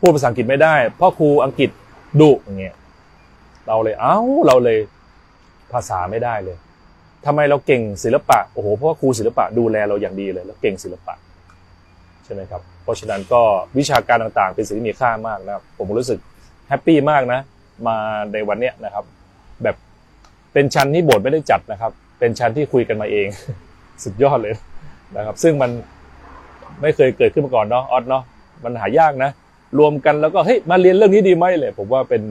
[0.00, 1.70] พูดภาษาอังกฤษไม่ได้เพ่อครูอังกฤษ
[2.20, 2.76] ดุอย่างเงี้ย
[3.68, 4.78] เราเลยเอ้าเราเลย
[5.72, 6.56] ภาษาไม่ได้เลย
[7.26, 11.14] ทำไมเราเก่งศิลปะโอ้โหเพราะว่าครูศิลปะดูแลเราอย่างดีเลยแล้วเก่งศิลปะ
[12.24, 13.42] ใช่ไหมครับเพราะฉะนั้นก็
[13.78, 16.18] วิชาการต่างๆ เป็นสิ่งที่มีค่ามากนะครับผมรู้สึก
[16.68, 17.40] แฮปปี้มากนะ
[17.86, 17.96] มา
[18.32, 19.04] ในวันเนี้ยนะครับ
[19.62, 19.76] แบบ
[20.52, 23.26] เป็นชั้นที่โบสถ์ไม่ได้จัดนะครับ เป็นชั้นที่คุยกันมาเอง
[24.04, 24.54] สุดยอดเลย
[25.16, 25.70] นะครับ ซึ่งมัน
[26.82, 28.22] ไม่เคยเกิดขึ้นมาก่อนเนาะออสเนาะ
[28.64, 29.30] มันหายากนะ
[29.78, 32.22] รวมกันแล้วก็เฮ้ยมาเรียนเรื่องนี้ดีไหมเลยผมว่าเป็น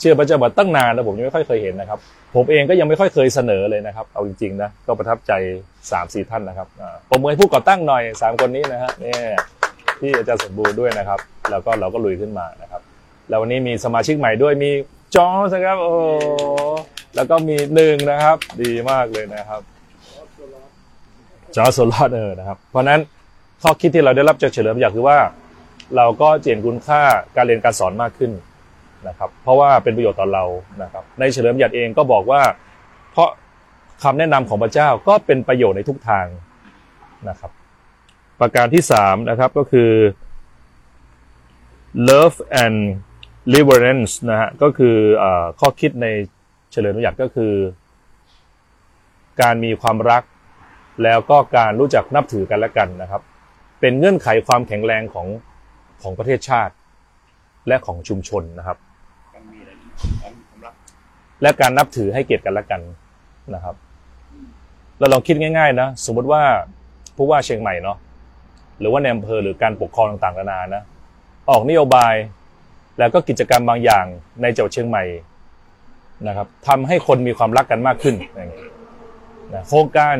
[0.00, 1.98] เชื่อพระเจ้ามาตั้งนานแล้วผมยังไม่ค่อยเคยเห็นนะครับ
[2.34, 5.32] ผมเองก็ยังไม่ค่อยเคยเสนอเลยนะครับ เอาจริงๆนะก็ประทับใจ
[5.90, 9.20] สามสี่ท่านนะครับอ่าผมมือผู้ก่อตั้งหน่อยสามคนนี้นะฮะเนี่ย
[10.00, 12.80] ที่อาจารย์สมบูรณ์ด้วยนะครับ แล้วก็เราก็ลุยขึ้นมานะครับ
[13.28, 14.70] แล้ววันนี้มีสมาชิกใหม่ด้วยมี
[15.14, 15.94] จอสนะครับโอ้
[17.16, 19.60] แล้วก็มีหนึ่งนะครับ ดีมากเลยนะครับ
[21.56, 23.00] จอร์จโซลอดเออนะครับ เพราะนั้น
[23.62, 25.18] ข้อคิดที่เราได้รับจากเฉลิมพระเกียรติคือว่า
[25.96, 27.02] เราก็เจนคุณค่า
[27.36, 28.30] การเรียนการสอนมากขึ้น
[29.08, 30.44] นะครับ เพราะว่าเป็นประโยชน์ต่อเรา
[30.82, 32.42] นะครับ ในเฉลิมพระเกียรติเองก็บอกว่า
[33.10, 33.28] เพราะ
[34.02, 36.26] คำแนะนำของพระเจ้าก็เป็นประโยชน์ในทุกทาง
[37.28, 37.50] นะครับ
[38.40, 39.90] ประการที่สามนะครับก็คือ
[42.08, 42.78] love and
[43.54, 45.24] reverence นะฮะก็คืออ
[45.60, 46.06] ข้อคิดใน
[46.72, 47.52] เฉลิมพระเกียรติก็คือ
[49.40, 50.22] การมีความรัก
[51.02, 53.22] แล้วก็การรู้จักนับถือกันและกันนะครับ
[53.80, 55.28] เป็นเงื่อนไขความแข็งแรงของ
[56.02, 56.74] ของประเทศชาติ
[57.68, 58.78] และของชุมชนนะครับ
[61.42, 62.80] และการนับถือให้เกียรติกันและกัน
[63.54, 63.74] นะครับ
[64.98, 66.42] เราลองคิดง่ายๆนะสมมติว่า
[67.16, 67.98] ผู้ว่าเชียงใหม่เนาะ
[68.78, 70.82] หรือว่าในอำเภอหรือการปกครองต่างๆนานานะ
[71.50, 72.14] ออกนโยบาย
[72.98, 74.04] แล้วก็กิจกรรมบางอย่าง
[74.42, 75.04] ในจังหวัดเชียงใหม่
[76.28, 78.14] นะครับทำให้คนมีความรักกันมากขึ้น
[79.54, 80.16] นะโครงการ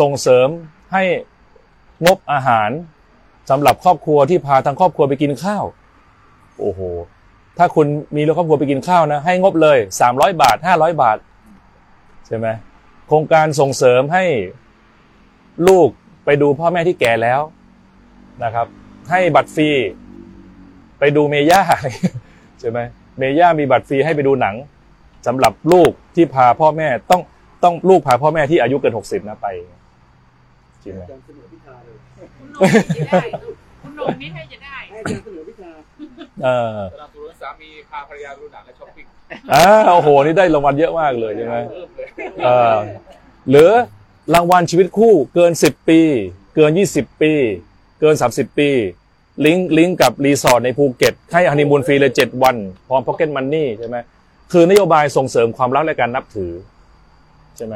[0.00, 0.48] ส่งเสริม
[0.92, 1.02] ให้
[2.06, 2.70] งบอาหาร
[3.50, 5.64] สำหรับครอบครัวที่พาทั้งครอบครัวไปกินข้าว
[6.60, 6.80] โอ้โห
[7.58, 9.78] ถ้าคุณมีครอบครัวไปกินข้าวนะ ให้งบเลย
[10.10, 11.18] 300 บาท 500 บาท
[12.26, 12.46] ใช่ไหม
[13.08, 14.24] โครงการส่งเสริมให้
[15.68, 15.88] ลูก
[16.24, 17.40] ไปดูพ่อแม่ที่แก่แล้ว
[18.44, 18.66] นะครับ
[19.10, 19.68] ให้บัตรฟรี
[20.98, 21.60] ไปดูเมย่า
[22.60, 22.78] ใช่ไหม
[23.18, 24.54] เมย่ามีบัตรฟรีให้ไปดูหนัง
[25.26, 27.20] สำหรับลูกที่พาพ่อแม่ต้อง
[27.64, 29.46] ต้องลูกพาพ่อแม่ที่อายุเกิน60นะไป
[30.82, 31.96] จริงไหมอาจารย์เสนอวิชาเลย
[32.34, 33.20] คุณหนุ่มนี่ได้
[33.82, 35.45] คุณหนุ่มนี่ให้จะได้ให้อาจารย์
[36.42, 39.06] เสนอวิชาเออสนับสนุนสามีพาภรรยาดูหนังและช้อปปิ้ง
[39.52, 42.08] อ่าโอ้โห นี่ได้รางวัลเยอะมากเลยใช่ไหมเพิ่มเลย
[42.44, 42.76] เออ
[43.50, 43.70] หรือ
[44.34, 46.00] รางวัลชีวิตคู่เกิน 10 ปี
[46.56, 47.32] เกิน 20 ปี
[48.00, 48.70] เกิน 30 ปี
[49.44, 52.56] link link กับรีสอร์ทในภูเก็ตให้ฮันนีมูนฟรีเลย 7 วัน
[52.88, 53.96] พร้อม pocket money ใช่ไหม
[54.52, 56.52] คือนโยบายส่งเสริมความรักและการนับถือ
[57.56, 57.74] ใช่ไหม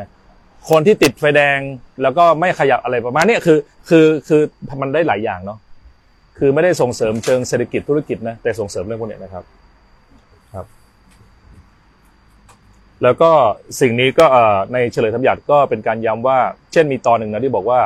[0.71, 1.59] คนที่ติดไฟแดง
[2.03, 4.43] แล้วก็ไม่ขยับอะไรประมาณเนี้ยคือ คือคือ
[4.81, 5.59] มันได้หลายอย่างเนาะ
[6.43, 9.45] คือไม่ได้ส่งเสริมเชิงเศรษฐกิจธุรกิจนะแต่ส่งเสริมเรื่องพวกนี้นะครับ
[10.55, 10.67] ครับ
[13.03, 13.31] แล้วก็
[13.81, 14.27] สิ่งนี้ก็
[14.73, 16.39] ในเฉลยธรรมยัติก็เป็นการย้ำว่า
[16.73, 17.81] เช่นมีตอนหนึ่งนะที่บอกว่า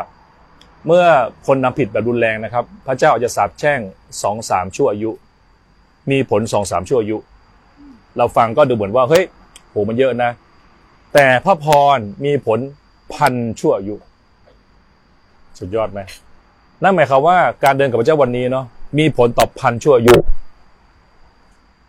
[0.87, 1.05] เมื่อ
[1.47, 3.81] คนนำผิดแบบรุนแรงนะครับ พระเจ้าจะสาปแช่ง
[4.23, 5.11] สองสามชั่วอายุ
[6.11, 7.17] มีผลสองสามชั่วอายุ
[8.17, 9.25] เราฟังก็ดูเหมือนว่าเฮ้ย
[9.71, 10.31] โหมันเยอะนะ
[11.15, 12.61] แต่พระพรมีผล
[13.15, 13.95] พันชั่วอายุ
[15.59, 16.01] สุดยอดไหม
[16.85, 18.67] นั่นหมายความว่าการเดินกับพระเจ้าวันนี้เนาะ
[18.99, 20.17] มีผลต่อพันชั่วอายุ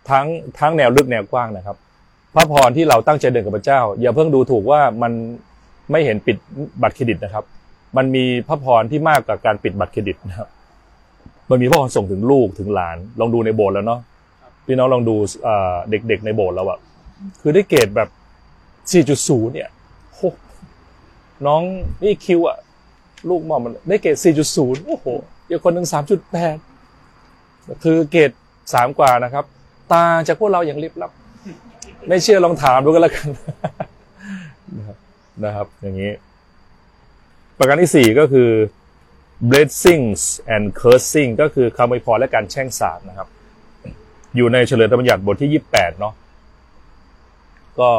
[0.10, 0.26] ทั้ง
[0.60, 1.78] ทั้งแนวลึกแนวกว้างนะครับ
[2.36, 5.12] พระพรที่เราตั้งใจเดินกับพระเจ้า อย่าเพิ่งดูถูกว่ามัน
[5.92, 6.38] ไม่เห็นปิด
[6.82, 7.44] บัตรเครดิตนะครับ
[7.98, 10.50] มันมีพระพรที่มากกว่าการปิดบัตรเครดิตนะครับ
[11.50, 14.00] มันมีพระพรส่งถึงลูกถึงหลาน ลองดูในโบสถ์แล้วเนาะ
[14.66, 15.16] พี่น้องลองดู
[15.90, 16.80] เด็กๆในโบสถ์แล้วอะ
[17.42, 18.10] คือได้เกรดแบบ
[18.86, 19.70] 4.0 เนี่ย
[20.14, 20.20] โห
[21.46, 21.62] น้อง
[22.04, 22.58] นี่คิวอะ
[23.30, 24.18] ลูกหมอมมันได้เกรด
[24.52, 25.06] 4.0 โอ้โห
[25.50, 25.88] อีกคนหนึ่ง
[27.06, 28.32] 3.8 คือเกรด
[28.74, 29.46] สามกว่านะครับ
[29.92, 31.12] ตาจากพวกเราอย่างลิบลับ
[32.08, 33.28] ไม่เชื่อลองถามดูกันแล้วกัน
[34.78, 34.98] นะครับ
[35.44, 36.12] นะครับ อย่างนี้
[37.58, 38.50] ประการที่สี่ก็คือ
[39.50, 40.22] blessings
[40.56, 43.28] and cursing ก็คือคำอวยพรและการแช่งสาบนะครับ
[44.36, 46.14] อยู่ในเฉลยธรรมบัญญัติบทที่ยี่แปดเนาะ
[47.80, 47.90] ก็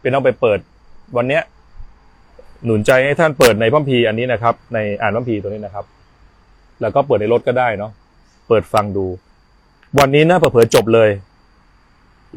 [0.00, 0.58] เป็นต้องไปเปิด
[1.16, 1.42] วันเนี้ย
[2.64, 5.84] หนุนใจให้ท่านเปิดในพระคัมภีร์อันนี้นะครับ ในอ่านพระคัมภีร์ตัวนี้นะครับ
[6.80, 7.92] แล้วก็เปิดในรถก็ได้เนาะ
[8.48, 9.06] เปิดฟังดู
[9.98, 11.10] วันนี้นะเผื่อจบเลย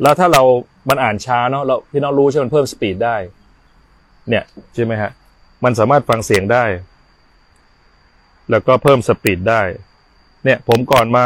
[0.01, 0.43] แล้วถ้าเรา
[0.89, 3.15] มันอ่านช้าเนาะเราพี่น้องรู้ใช่ไหมมันเพิ่ม speed ได้
[4.29, 4.43] เนี่ย
[4.75, 5.11] ใช่ไหมฮะ
[5.63, 6.63] มันสามารถฟังเสียงได้
[8.49, 9.61] แล้วก็เพิ่ม speed ได้
[10.45, 11.25] เนี่ยผมก่อนมา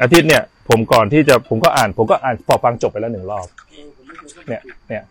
[0.00, 3.46] อาทิตย์เนี่ย ผมก่อนที่จะผมก็อ่าน ผมก็อ่านพอฟังจบไปแล้วหนึ่งรอบ
[4.48, 5.02] เนี่ย เนี่ย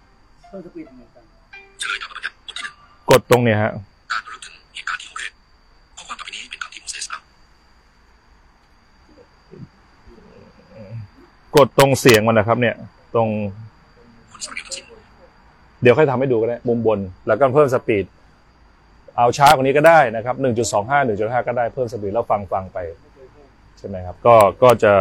[3.12, 3.72] กันกดตรงเนี่ยฮะ
[4.12, 5.24] การระลึกถึงเหตุการณ์ที่โอเค
[5.98, 7.22] ข้อความต่อไปนี้เป็นคำที่โมเสสกล่าว
[11.56, 12.76] กดตรงเสียงมันนะครับ เนี่ย
[13.14, 13.28] ตรง
[14.32, 14.86] คนสำเร็จทั้งสิ้น
[15.82, 18.06] เดี๋ยวค่อยทำให้ดูก็ได้มุมบน แล้วก็เพิ่มสปีด
[19.18, 22.78] เอาช้ากว่านี้ก็ได้นะครับ 1.25 1.5 ก็ได้เพิ่มสปีดแล้วฟังฟังไป
[23.78, 24.94] ใช่ไหมครับ ก็ก็จะ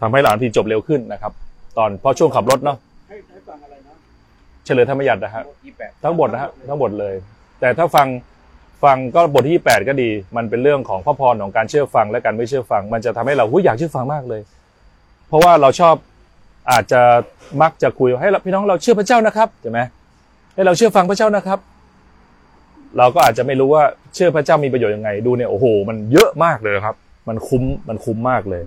[0.00, 1.32] ทำให้หลานทีจบเร็วขึ้นนะครับ
[1.78, 2.76] ตอนเพราะช่วงขับรถเนาะ
[3.08, 3.94] ให้ให้ฟังอะไรนะ
[4.64, 7.14] เฉลยธรรมยัตนะฮะยี่แปดทั้งบทนะฮะทั้งบทเลย
[7.60, 8.08] แต่ถ้าฟัง
[8.84, 14.42] ฟังก็บทที่ 8 ก็ดี มันเป็นเรื่องของพระพรของการเชื่อฟังและการไม่เชื่อฟัง มันจะทำให้เราหุ้ยอยากเชื่อฟังมากเลย
[15.28, 15.94] เพราะว่าเราชอบ
[16.70, 17.00] อาจจะ
[17.62, 19.80] มักจะคุยให้พี่น้องเราเชื่อพระเจ้านะครับใช่ไหม
[20.54, 21.58] ให้เราเชื่อฟังพระเจ้านะครับ
[22.98, 26.96] เราก็อาจจะไม่รู้ว่าเชื่อพระเจ้ามีประโยชน์ยังไง ดูเนี่ยโอ้โห มันเยอะมากเลยครับ
[27.28, 28.62] มันคุ้มมันคุ้มมากเลย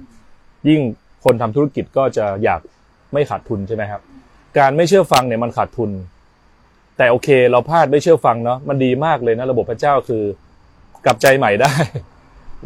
[0.70, 0.82] ยิ่ง
[1.24, 2.62] คนทำธุรกิจก็จะอยาก
[3.14, 4.02] ไม่ขาดทุนใช่ไหมครับ
[4.58, 5.90] การไม่เชื่อฟังเนี่ยมันขาดทุน
[6.98, 10.24] แต่โอเค เราพลาดไม่เชื่อฟังเนาะมันดีมากเลยนะระบบพระเจ้าคือ
[11.06, 11.74] กลับใจใหม่ได้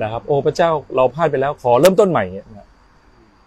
[0.03, 2.67] นะครับ โอ้พระเจ้าเราพลาดไปแล้วขอเริ่มต้นใหม่เนี่ยนะ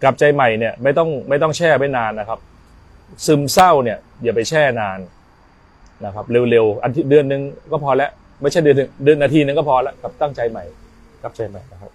[0.03, 2.39] กลับใจใหม่เนี่ยไม่ต้องไม่ต้องแช่ไว้นานนะครับ
[3.27, 4.99] ซึมเศร้าเนี่ยอย่าไปแช่นาน
[6.05, 8.11] นะครับ เร็วๆอันเดือนหนึ่งก็พอแล้ว
[8.43, 10.65] ไม่ใช่เดือนหนึ่งเดือนนาทีนึงก็พอแล้วกับตั้งใจใหม่
[11.23, 11.91] กลับใจใหม่นะครับ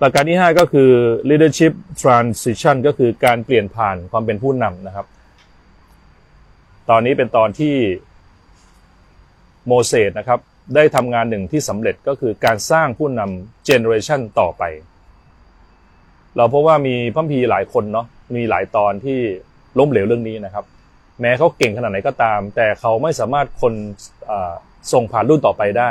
[0.00, 0.90] ประการที่ 5 ก็คือ
[1.28, 5.06] leadership transition ก็คือการเปลี่ยนผ่านความเป็นผู้นำนะครับ
[6.90, 7.74] ตอนนี้เป็นตอนที่
[9.66, 10.40] โมเสสนะครับ
[10.74, 14.62] ได้ทำงานหนึ่งที่สำเร็จก็คือการสร้างผู้นำเจเนอเรชันต่อไป
[16.36, 19.18] เราพบว่ามีพัมพีหลายคนเนาะมีหลายตอนที่
[19.78, 20.64] ล้มเหลวเรื่องนี้นะครับ
[21.20, 23.72] แม้เขาเก่งขนาดไหนก็ตาม แต่เขาไม่สามารถคน
[24.92, 25.90] ส่งผ่านรุ่นต่อไปได้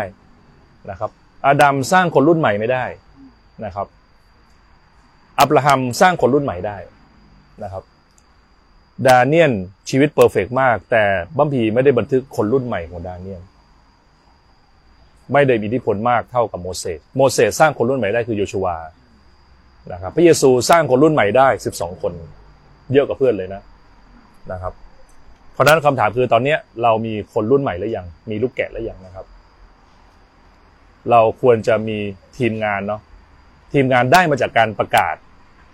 [0.89, 1.11] นะครับ
[1.47, 2.85] อาดัมสร้างคนรุ่นใหม่ไม่ได้
[3.65, 3.87] นะครับ
[5.39, 6.77] อับราฮัมสร้างคนรุ่นใหม่ได้
[7.63, 7.83] นะครับ
[9.07, 9.51] ดาเนียล
[9.89, 11.03] ชีวิตเพอร์เฟกมาก แต่
[11.37, 13.41] บัมพีไม่ได้บันทึกคนรุ่นใหม่ของดาเนียล
[15.33, 18.77] ไม่ได้มีอิทธิพลมากเท่ากับโมเสสโมเสสสร้างคนรุ่นใหม่ได้คือโยชูวา
[19.93, 22.13] นะครับพระเยซูสร้างคนรุ่นใหม่ได้สิบสองคน
[22.93, 23.61] เยอะกว่าเพื่อนเลยนะ
[24.51, 24.73] นะครับ
[25.53, 29.25] เพราะนั้นคำถามคือตอนนี้เรามีคนรุ่นใหม่หรือยัง มีลูกแกะหรือยังนะครับ
[31.11, 31.97] เราควรจะมี
[32.37, 33.01] ทีมงานเนาะ
[33.73, 35.15] ทีมงานได้มาจากการประกาศ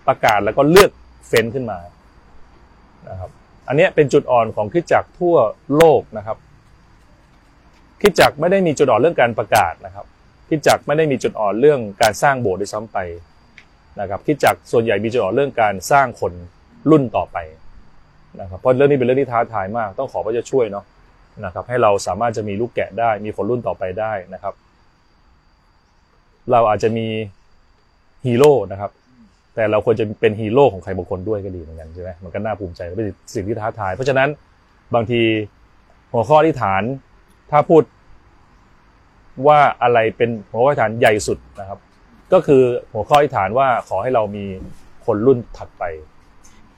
[0.07, 0.91] ประกาศแล้วก็เลือก
[1.27, 1.79] เฟ้นขึ้นมา
[3.09, 3.29] นะครับ
[3.67, 5.35] อันนี้เป็นจุดอ่อนของคิดจักรทั่ว
[5.75, 6.37] โลกนะครับ
[8.01, 10.05] คิดจักรไม่ได้มีจุดอ่อนเรื่องการประกาศนะครับ
[10.49, 12.97] คิดจักรไม่ได้มีจุดอ่อนเรื่องการสร้างโบสถ์ด้วยซ้ำไป
[13.99, 16.33] นะครับคิดจักรส่วนใหญ่มีจุดอ่อนเรื่องการสร้างคน
[16.89, 17.37] รุ่นต่อไป
[18.41, 20.85] นะครับเพราะเรื่องนี้เป็นเรื่องที่ท้าทายมาก ต้องขอพระเจ้าช่วยเนาะ
[21.45, 24.53] นะครับ ให้เราสามารถจะมีลูกแกะได้ มีคนรุ่นต่อไปได้นะครับ
[26.51, 27.07] เราอาจจะมี
[28.25, 28.91] ฮีโร่นะครับ
[29.55, 34.29] แต่เราควรจะเป็นฮีโร่ของใครบางคนด้วยก็ดีเหมือนกันใช่ไหมมันก็น่าภูมิใจเป็นสิ่งที่ท้าทาย เพราะฉะนั้น
[34.95, 35.21] บางที
[36.13, 36.83] หัวข้อที่ฐาน
[37.51, 37.83] ถ้าพูด
[39.47, 41.79] ว่าอะไรเป็นหัวข้อฐานใหญ่สุดนะครับ
[42.33, 44.45] ก็คือหัวข้อที่ฐานว่าขอให้เรามี
[45.05, 45.83] คนรุ่นถัดไป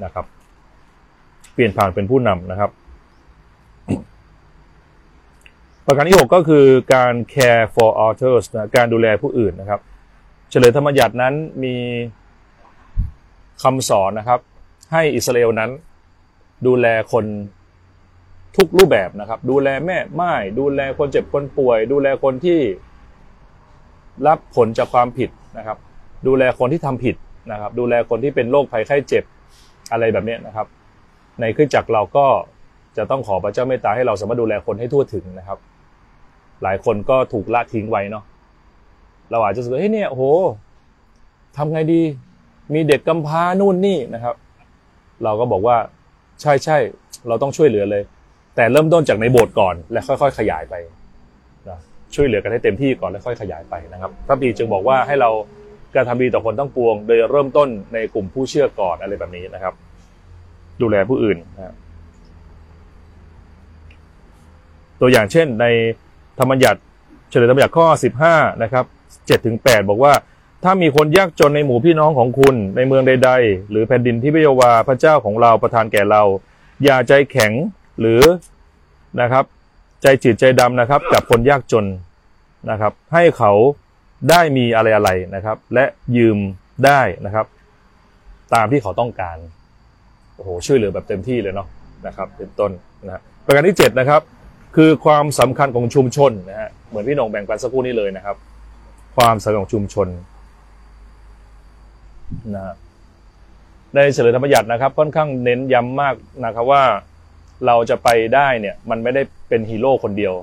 [0.04, 0.26] นะครับ
[1.54, 2.72] เปลี่ยนผ่านเป็นผู้นำนะครับ
[5.86, 9.80] ประการที่ 6 ก็คือการ care for others นะการดูแลผู้อื่นนะครับ
[10.50, 11.76] เฉลยธรรมยัตินั้นมี
[13.64, 14.40] คำสอนนะครับ
[14.92, 15.70] ให้อิสราเอลนั้น
[16.68, 17.26] ดูแลคน
[18.58, 22.60] ทุกรูปแบบนะครับ ดูแลแม่ไม้ดูแลคนเจ็บคนป่วย ดูแลคนที่
[24.28, 25.78] รับผลจากความผิดนะครับ
[26.28, 27.16] ดูแลคนที่ทำผิด
[27.52, 29.24] นะครับ ดูแลคนที่เป็นโรคภัยไข้เจ็บ
[29.92, 30.68] อะไรแบบนี้นะครับ
[31.42, 32.26] ในคริสตจักรเราก็
[32.98, 35.58] จะต้องขอพระเจ้าเมตตาให้เราสามารถดูแลคนให้ทั่วถึงนะครับ
[36.64, 38.24] หลายคนก็ถูกละทิ้งไว้เนาะ
[39.32, 40.24] เราอาจจะรู้สึกเฮ้ยเนี่ยโอ้โห
[41.58, 42.02] ทำไงดี
[42.74, 44.36] มีเด็กกำพร้านู่นนี่นะครับ
[45.24, 45.78] เราก็บอกว่า
[46.42, 46.78] ใช่ใช่
[47.28, 48.04] เราต้องช่วยเหลือเลย
[48.56, 50.76] แต่เริ่มต้นจากในโบสถ์ก่อน และค่อยๆ ขยายไป
[51.70, 51.80] นะ
[52.16, 55.30] ช่วยเหลือกันให้เต็มที่ก่อนแล้วค่อยขยายไปนะครับพระบีจึงบอกว่าให้เรา
[55.96, 59.74] การทำดีต่อคนต้องปวง โดยเริ่มต้นในกลุ่มผู้เชื่อก่อนอะไรแบบนี้นะครับ
[60.82, 61.74] ดูแลผู้อื่นนะ
[65.02, 65.66] ตัวอย่างเช่นใน
[66.40, 66.80] ธรรมยัติ
[67.30, 67.86] เฉลยธรรมยัติข้อ
[68.26, 68.86] 15 นะครับ
[69.16, 70.14] 7ถึง8บอกว่า
[70.64, 76.24] ถ้ามีคนยากจนในหมู่พี่น้องของคุณในเมืองใด ๆ หรือแผ่นดินที่พระเยาวาพระเจ้าของเราประทานแก่เรา
[76.84, 77.52] อย่าใจแข็ง
[78.00, 78.22] หรือ
[79.22, 79.46] นะครับ
[80.02, 81.86] ใจจืดใจดำนะครับ กับคนยากจน
[82.70, 83.52] นะครับ ให้เขา
[84.30, 85.86] ได้มีอะไรอะไรนะครับ และ
[86.18, 86.38] ยืม
[86.86, 87.46] ได้นะครับ
[88.54, 89.38] ตามที่เขาต้องการ
[90.36, 91.68] โอ้โหช่วยเหลือแบบเต็มที่เลยเนาะ
[92.08, 92.72] นะครับ เป็นต้น
[93.06, 94.22] นะฮะประการที่เจ็ดนะครับ
[94.76, 98.36] คือความสำคัญของชุมชนนะฮะเหมือนพี่นงแบ่งปันสักครู่นี้เลยนะครับ
[99.18, 100.08] ความสำคัญของชุมชน
[102.56, 102.76] นะ
[103.96, 106.16] ในเฉลยธรรมบัญญัตินะครับ ค่อนข้างเน้นย้ำมาก
[106.46, 106.84] นะครับว่า
[107.66, 110.34] เราจะไปได้เนี่ยมันไม่ได้เป็นฮีโร่คนเดียว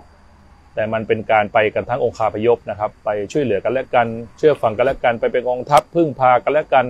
[0.74, 4.06] แต่มันเป็นการไปกันทั้งองค์คาพยพนะครับ ไปช่วยเหลือกันและกัน
[4.38, 6.86] เชื่อฟังกันและกัน ไปเป็นกองทัพพึ่งพากันและกัน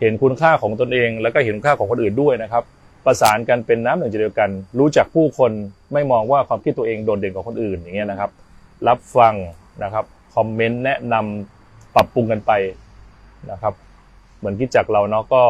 [0.00, 2.64] เห็นคุณค่าของตนเอง แล้วก็เห็นค่าของคนอื่นด้วยนะครับ
[3.06, 5.52] ประสานกันเป็นน้ำหนึ่งใจเดียวกัน รู้จักผู้คน
[5.92, 8.30] ไม่มองว่าความคิดตัวเองโดดเด่นกว่าคนอื่นอย่างเงี้ยนะครับ
[8.88, 9.34] รับฟัง
[9.82, 10.04] นะครับ
[10.34, 12.52] คอมเมนต์แนะนำปรับปรุงกันไป
[13.50, 13.74] นะครับ
[14.40, 15.42] เหมือนคิดจักเราเนาะก็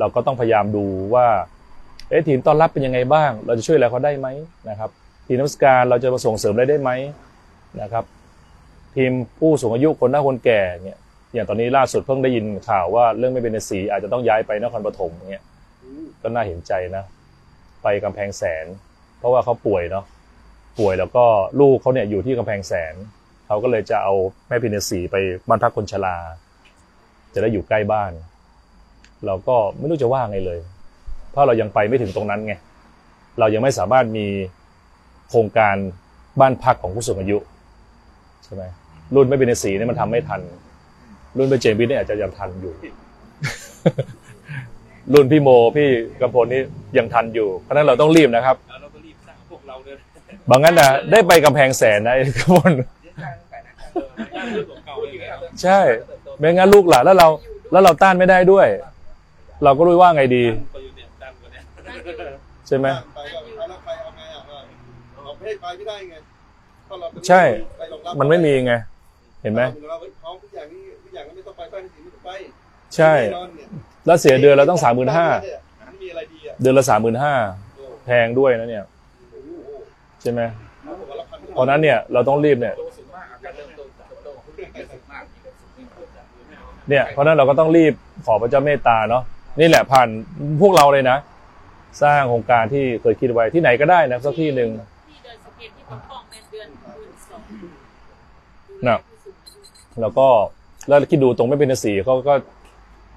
[0.00, 1.26] เราก็ต้องพยายามดูว่า
[2.08, 4.28] เอ๊ะทีมต้อนรับเป็นยังไงบ้าง เราจะช่วยอะไรเขาได้ไหม
[4.68, 4.90] นะครับ
[5.26, 6.90] ทีมนักสการเราจะมาส่งเสริมอะไรได้ไหม
[7.82, 8.04] นะครับ
[8.96, 10.98] ทีมผู้สูงอายุคนหน้าคนแก่เนี่ย
[11.34, 15.44] อย่างตอนนี้ล่าสุดเพิ่งได้ยินข่าวว่าเรื่องไม่เป็นสีอาจจะต้องย้ายไปนครปฐมเนี่ย
[16.22, 17.04] ก็น่าเห็นใจนะ
[17.82, 18.66] ไปกำแพงแสน
[19.18, 20.04] เพราะว่าเขาป่วยเนาะ
[20.78, 21.24] ป่วยแล้วก็
[21.60, 22.94] ลูกเขาเนี่ยอยู่ที่กำแพงแสน
[23.46, 24.14] เขาก็เลยจะเอา
[24.48, 25.16] แม่พินสีไป
[25.48, 26.16] บ้านพักคนชรา
[27.34, 28.12] จะได้อยู่ใกล้บ้าน
[29.26, 30.58] เราก็ไม่รู้จะว่าไงเลย
[31.30, 32.54] เพราะเรายังไปไม่ถึงตรงนั้นไง
[33.38, 34.26] เรายังไม่สามารถมี
[35.28, 35.76] โครงการ
[36.40, 37.38] บ้านพักของผู้สูงอายุ
[38.44, 38.62] ใช่ไหม
[39.14, 40.40] รุ่นไม่เป็นสีเนี่ยมันทำไม่ทัน
[41.36, 42.72] รุ่นเป็นเจมส์วิทเนี่ยอาจจะยังทันอยู่
[45.12, 45.88] รุ่นพี่โมพี่
[46.20, 46.62] กำพลนี่
[46.98, 49.96] ยังทันอยู่เพราะฉะนั้นเราต้องรีบนะครับแล้วเราก็รีบสร้างพวกเราเลย
[50.50, 52.72] บางงั้นนะได้ไปกำแพงแสนนะไอ้กำพล
[54.36, 55.78] ย่างเรื่องเก่าเลยแล้วใช่
[56.38, 57.28] ไม่งั้นลูกหล่ะแล้วเรา
[57.72, 58.66] แล้วเราต้านไม่ได้ด้วย
[59.64, 60.44] เราก็รู้ว่าไงดี
[62.66, 62.86] ใช่ไหม
[67.28, 67.42] ใช่
[68.18, 68.74] มันไม่มีไง
[69.42, 69.62] เห็นไหม
[72.96, 73.12] ใช่
[74.06, 75.26] แล้วเสียเดือนเราต้องสามหมื่นห้า
[76.60, 77.34] เดือนละสามหมื่นห้า
[78.04, 78.84] แพงด้วยนะเนี่ย
[80.22, 80.40] ใช่ไหม
[81.52, 82.74] เพราะนั้นเนี่ยเราต้องรีบเนี่ย
[86.88, 87.94] เนี่ยเพราะฉะนั้นเราก็ต้องรีบ
[88.26, 89.22] ขอพระเจ้าเมตตาเนาะ
[89.60, 90.08] นี่แหละผ่าน
[90.60, 91.18] พวกเราเลยนะ
[92.02, 94.70] สร้างโครงการที่เคยคิดไว้ที่ไหนก็ได้นะสักที่หนึ่ง
[95.08, 97.42] ที่เดินสเก็ตที่ประคองในเดือนหมื่นสอง
[98.88, 98.98] น่ะ
[100.00, 100.26] แล้วก็
[100.88, 102.34] แล้วคิดดูตรงไม่เป็นสีเขาก็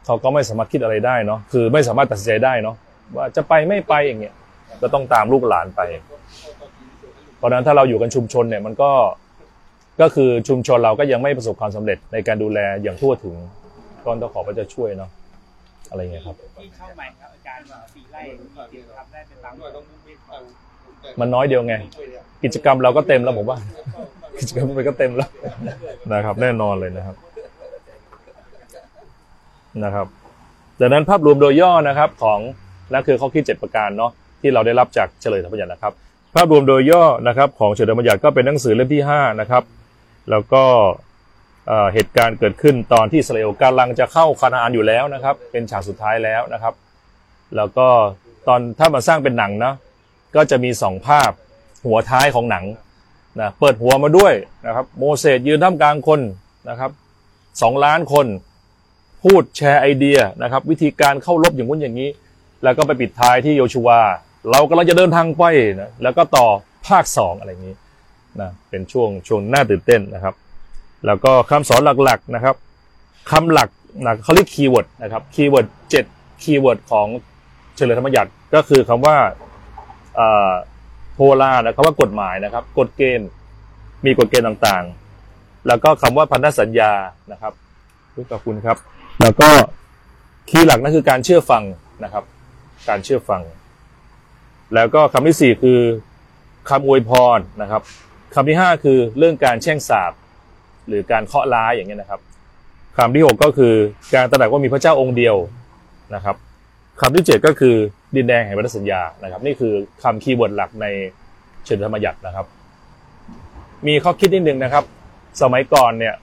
[0.05, 2.75] เขาก็ไม่สามารถคิดอะไรได้เนาะคือไม่สามารถตัดสินใจได้เนาะ
[3.15, 4.35] ว่าจะไปไม่ไปอย่างเงี้ย
[4.81, 5.81] ก็ต้องตามลูกหลานไป
[7.37, 8.91] เพราะฉะนั้นถ้าเราอยู่กันชุมชนเนี่ยมันก็
[10.01, 13.35] ก็คือชุมชนเราก็ยังไม่ประสบความสำเร็จในการดูแลอย่างทั่วถึง
[14.03, 15.09] ก็ต้องขอพระเจ้าช่วยเนาะ
[15.89, 18.21] อะไรเงี้ยครับที่เข้าใหม่ครับอาจารย์สี่ไร่
[18.97, 20.39] ทำได้เป็นตามด้วยต้องมมันเอา
[21.01, 21.75] แต่มันน้อยเดียวไง
[22.43, 23.57] กิจกรรมเราก็เต็มแล้วผมว่า
[24.39, 25.29] กิจกรรมมันก็เต็มแล้ว
[26.13, 27.15] นะครับ แน่นอนเลยนะครับ
[29.83, 30.07] นะครับ
[30.79, 32.39] ดังนั้นภาพรวมโดยย่อนะครับของ
[32.93, 35.93] นั่นคือข้อคิดเจ็ดประการเนาะที่เราได้รับจากเฉลยธรรมบัญญัตินะครับ
[36.35, 39.63] ภาพรวมโดยย่อนะครับของเฉลยธรรมบัญญัติก็เป็นหนังสือเล่มที่ห้านะครับ
[40.31, 40.63] แล้วก็
[41.93, 46.73] เหตุการณ์เกิดขึ้นตอนที่อิสราเอลกำลังจะเข้าคานาอันอยู่แล้วนะครับ เป็นฉากสุดท้ายแล้วนะครับ
[47.55, 47.87] แล้วก็
[48.47, 49.73] ตอนถ้ามาสร้างเป็นหนังนะ
[50.35, 51.31] ก็จะมีสองภาพ
[51.85, 52.65] หัวท้ายของหนัง
[53.39, 54.33] นะเปิดหัวมาด้วย
[54.65, 56.19] นะครับ โมเสสยืนท่ามกลางคน
[56.69, 56.91] นะครับ
[57.61, 58.25] สองล้านคน
[59.23, 62.09] พูดแชร์ไอเดียนะครับ วิธีการเข้ารบอย่างนู้นอย่างนี้
[62.63, 64.01] แล้วก็ไปปิดท้ายที่โยชูวา
[64.51, 65.43] เรากำลังจะเดินทางไป
[65.81, 66.47] นะแล้วก็ต่อ
[66.87, 67.75] ภาคสองอะไรอย่างนี้
[68.41, 70.35] นะเป็นช่วงช่วงน่าตื่นเต้นนะครับ
[71.05, 72.55] แล้วก็คำสอนหลักๆนะครับ
[73.31, 73.69] คำหลัก
[74.05, 76.05] นะเขาเรียก keyword นะครับ keyword เจ็ด
[76.43, 77.07] keyword ของ
[77.75, 79.15] เฉลยธรรมบัญญัติก็คือคำว่า
[81.13, 83.29] โทราห์นะคำว่ากฎหมายนะครับ กฎเกณฑ์
[84.05, 86.91] มีกฎเกณฑ์ต่างๆ แล้วก็คำว่าพันธสัญญา
[87.31, 87.53] นะครับ
[88.31, 88.77] ขอบคุณครับ
[89.21, 89.49] แล้วก็
[90.49, 91.63] key หลักนั่นคือการเชื่อฟัง
[92.03, 92.23] นะครับ
[92.89, 93.41] การเชื่อฟัง
[94.75, 95.79] แล้วก็คำที่สี่คือ
[96.69, 97.81] คำอวยพรนะครับ
[98.33, 100.11] คำที่ห้าคือเรื่องการแช่งสาบ
[100.87, 102.21] หรือการเคาะร้ายอย่างเงี้ยนะครับ
[102.97, 103.73] คำที่หกก็คือ
[104.15, 105.35] การตระหนักว่ามีพระเจ้าองค์เดียว
[106.15, 106.35] นะครับ
[107.01, 107.75] คำที่เจ็ดก็คือ
[108.15, 109.73] ดินแดงแห่งพันธสัญญานะครับ นี่คือ
[110.03, 110.85] คำคีย์เวิร์ดหลักใน
[111.65, 112.45] เชิญธรรมยัตินะครับ
[113.87, 114.83] มีข้อคิดนิดนึงนะครับ
[115.41, 116.15] สมัยก่อนเนี่ย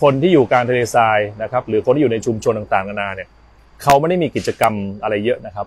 [0.00, 3.28] คนที่อยู่กลารทะเลทรายนะครับ หรือคนที่อยู่ในชุมชนต่างๆนานาเนี่ย
[3.82, 5.66] เขาไม่ได้มีกิจกรรมอะไรเยอะนะครับ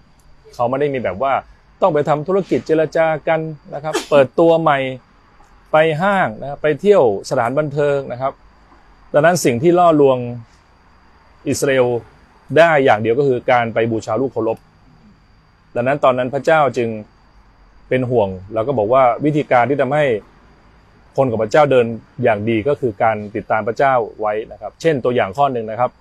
[0.55, 1.33] เขาไม่ได้มีแบบว่า
[1.81, 3.39] ต้องไปทำธุรกิจเจรจากัน
[3.73, 4.77] นะครับ เปิดตัวใหม่
[5.71, 8.33] ไปห้างนะครับไปเที่ยวสถานบันเทิงนะครับ
[9.13, 10.17] ดังนั้นสิ่งที่ล่อลวง
[11.47, 11.87] อิสราเอล
[12.57, 14.57] ได้อย่างเดียวก็คือการไปบูชาลูกเคารพ
[15.75, 16.89] ดังนั้นตอนนั้นพระเจ้าจึง
[17.89, 20.05] เป็นห่วง แล้วก็บอกว่าวิธีการที่ทำให้
[21.17, 21.85] คนกับพระเจ้าเดิน
[22.23, 25.91] อย่างดีก็คือการติดตามพระเจ้าไว้นะครับ เช่นตัวอย่างข้อหนึ่งนะครับ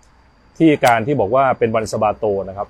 [0.58, 2.68] ที่การที่บอกว่าเป็นวันสะบาโตนะครับ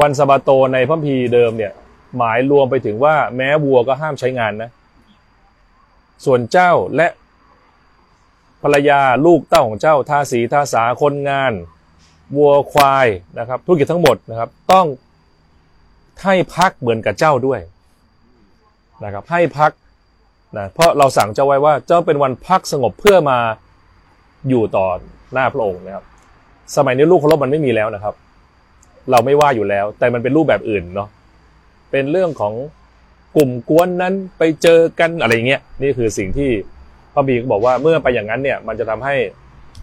[0.00, 1.72] วันสะบาโตในพระคัมภีเดิมเนี่ย
[2.16, 4.70] หมายรวมไปถึงว่าแม้วัวก็ห้ามใช้งานนะ
[6.24, 7.08] ส่วนเจ้าและ
[8.62, 11.52] ภรรยาลูกเต้าของเจ้าทาสีทาสาคนงาน
[12.36, 13.06] วัวควาย
[13.38, 14.86] นะครับธุรกิจทั้งหมดนะครับ ต้อง
[16.22, 17.60] ให้พักเหมือนกับเจ้าด้วย
[19.04, 19.72] นะครับ ให้พัก
[20.56, 23.38] นะเพราะเราสั่งเจ้าไว้ว่าเจ้าเป็นวันพักสงบเพื่อมา
[24.48, 24.86] อยู่ต่อ
[25.32, 26.04] หน้าพระองค์นะครับ
[26.76, 28.14] สมัยนี้ลูกเคารพมันไม่มีแล้วนะครับ
[29.10, 31.08] เราไม่ว่าอยู่แล้ว แต่มันเป็นรูปแบบอื่นเนาะ
[31.90, 32.54] เป็นเรื่องของ
[33.36, 36.50] กลุ่มกวนนั้นไปเจอกันอะไรอย่างเงี้ยนี่คือสิ่งที่
[37.14, 39.14] พระบีก็บอกว่าเมื่อไปอย่างนั้นเนี่ย มันจะทำให้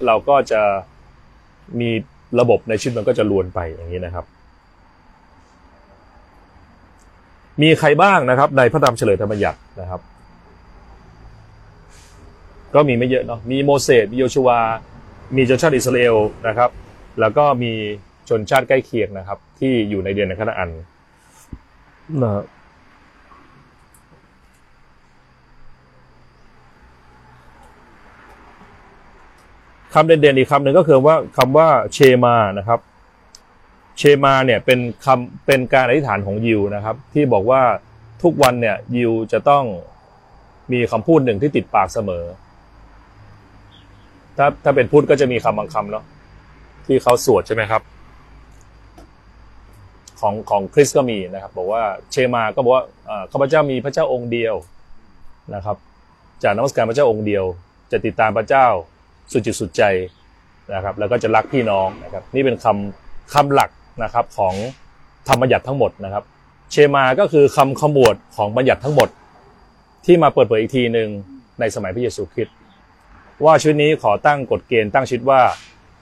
[0.05, 0.61] เราก็จะ
[1.79, 1.89] มี
[2.39, 4.25] ระบบในชีวิตมันก็จะลวนไปอย่างนี้นะครับ
[7.61, 10.01] มีใครบ้างนะครับ ในพระธรรมเฉลยธรรมบัญญัตินะครับ
[12.75, 14.59] ก็มีไม่เยอะเนาะมีโมเสสมีโยชวา
[15.35, 16.15] มีชนชาติอิสราเอล
[16.47, 16.69] นะครับ
[17.19, 17.71] แล้วก็มี
[18.29, 20.69] ชนชาติใกล้เคียงนะครับ ที่อยู่ในเดือนในคณะอัน
[22.23, 22.45] นะครับ
[29.93, 32.79] คำเด่นๆอีกคำหนึ่งก็คือว่าคำว่าเชมานะครับ
[33.97, 37.61] เชมาเนี่ยเป็นคำเป็นการอธิษฐานของยิวนะครับ ที่บอกว่า
[38.23, 39.63] ทุกวันเนี่ยยิวจะต้อง
[40.71, 42.23] มีคำพูดหนึ่งที่ติดปากเสมอ
[44.38, 46.03] ถ้าถ้าเป็นพุทธก็จะมีคำบางคำเนาะ
[46.85, 47.81] ที่เขาสวดใช่ไหมครับ
[50.19, 54.55] ของของคริสก็มีนะครับ บอกว่าเชมาก็บอกว่าอ่าข้าพเจ้ามีพระเจ้าองค์เดียว
[55.55, 55.77] นะครับ
[56.43, 57.45] จากนมัสการพระเจ้าองค์เดียว
[57.91, 58.67] จะติดตามพระเจ้า
[59.32, 59.84] สุดจิตสุดใจ
[60.73, 63.69] นะครับ แล้วก็จะรักพี่น้องนะครับ นี่เป็นคำคำหลัก
[64.03, 64.53] นะครับของ
[65.28, 66.23] ธรรมบัญญัติทั้งหมดนะครับ
[66.71, 69.09] เชมาก็คือคำขมวดของบัญญัติทั้งหมด
[70.05, 71.09] ที่มาเปิดเผยอีกทีหนึ่ง
[71.59, 72.55] ในสมัยพระเยซูคริสต์
[73.45, 75.41] ว่าชีวิตนี้ขอตั้งกฎเกณฑ์ตั้งชีวิตว่า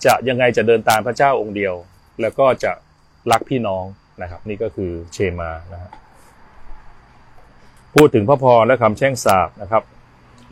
[0.06, 1.74] จะยังไงจะเดินตามพระเจ้าองค์เดียว
[2.22, 2.72] แล้วก็จะ
[3.32, 3.84] รักพี่น้อง
[4.22, 5.92] นะครับ นี่ก็คือเชมานะฮะ
[7.96, 9.84] พูดถึงพระพรและคำแช่งสาบนะครับ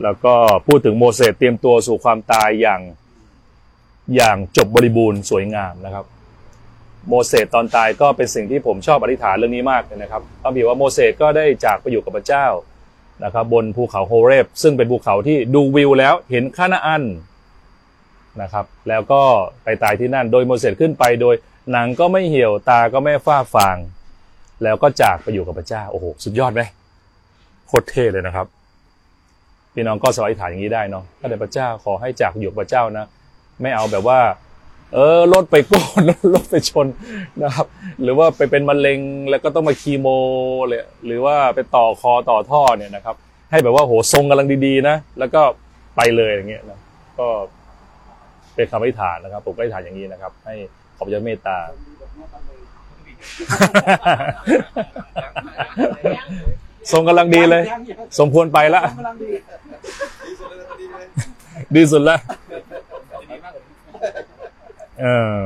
[0.02, 0.34] แล้วก็
[0.66, 2.80] พูดถึงโมเสสเตรียมตัวสู่ความตายอย่าง
[4.16, 6.04] อย่างจบบริบูรณ์สวยงามนะครับ
[7.08, 12.46] โมเสสตอนตายก็เป็นสิ่งที่ผมชอบอธิษฐานเรื่องนี้มากเลยนะครับพระบิดาว่าโมเสสก็ได้จากไปอยู่กับพระเจ้า
[13.24, 17.04] นะครับบนภูเขาโฮเรบ ซึ่งเป็นภูเขาที่ดูวิวแล้วเห็นคานาอัน
[18.42, 19.22] นะครับแล้วก็
[19.64, 21.34] ไปตายที่นั่น โดยโมเสสขึ้นไปโดย
[21.72, 23.76] หนังก็ไม่เหี่ยวตาก็ไม่ฝ้าฟาง
[24.62, 26.62] แล้วก็จากไปอยู่กับพระเจ้าโอ้โหสุดยอดไหม
[27.66, 28.46] โคตรเท่เลยนะครับ
[29.74, 33.06] พี่น้องก็สวายฐานอย่างนี้ได้เนาะถ้าแต่พระเจ้าขอให้จากอยู่กับพระเจ้านะ
[33.62, 34.20] ไม่เอาแบบว่า
[34.94, 36.02] เออรถไปโกน
[36.34, 36.86] รถไปชน
[37.42, 37.66] นะครับ
[38.02, 39.00] หรือว่าไปเป็นมะเร็ง
[39.30, 40.06] แล้วก็ต้องมาคีโม
[40.66, 43.16] เลยหรือว่าไปต่อคอต่อท่อเนี่ยนะครับ
[43.50, 45.42] ให้แบบว่าโหทรงกำลังดีๆนะ แล้วก็
[45.96, 46.78] ไปเลยอย่างเงี้ยนะ
[47.18, 47.26] ก็
[48.54, 50.54] เป็นคำอธิษฐานนะครับ ผมก็อธิษฐานอย่างนี้นะครับ ให้
[50.96, 51.58] ขอบพระเจ้าเมตตา
[56.92, 61.06] ทรงกำลังดีเลยยังยังสมควรไปละกำลังดีดีสุดเลยนะดีเลย
[61.76, 62.16] ดีสุดละ
[63.30, 63.62] ดีมากเลย
[65.00, 65.06] เอ
[65.36, 65.40] อ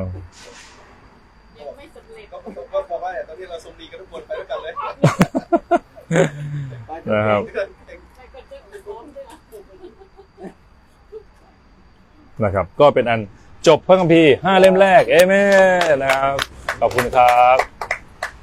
[1.58, 4.72] ยังไม่สำเร็จก็ก็ก็บอกว่าเนี่ยตอนนี้เราทรงดีกันทุกคนไปด้วยกันเลย
[6.86, 7.40] ไปนะครับ
[8.16, 9.24] ใครก็จะพร้อมด้วย
[12.44, 13.20] นะครับ ก็เป็นอัน
[13.68, 15.32] จบพระคัมภีร์ห้าเล่มแรก เอเม
[15.92, 16.36] นนะครับ
[16.80, 17.58] ขอบคุณครับ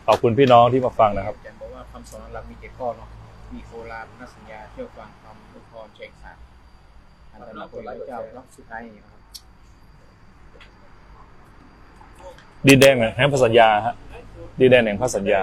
[0.08, 3.08] ขอบคุณพี่น้องที่มาฟังนะครับอาจารย์บอกว่าคำสอนหลักมีเจ็ดข้อเนาะ
[3.54, 6.42] มีโคราชนักสัญญาเที่ยวฟังคำอุทธรณ์เช็คสัตว์
[7.78, 9.22] อันตรายพระเจ้าเนาะสุดท้ายนี่นะครับ
[12.68, 13.96] ดินแดงแห่งพระสัญญาฮะ
[14.60, 15.42] ดีแดงแห่งพระสัญญา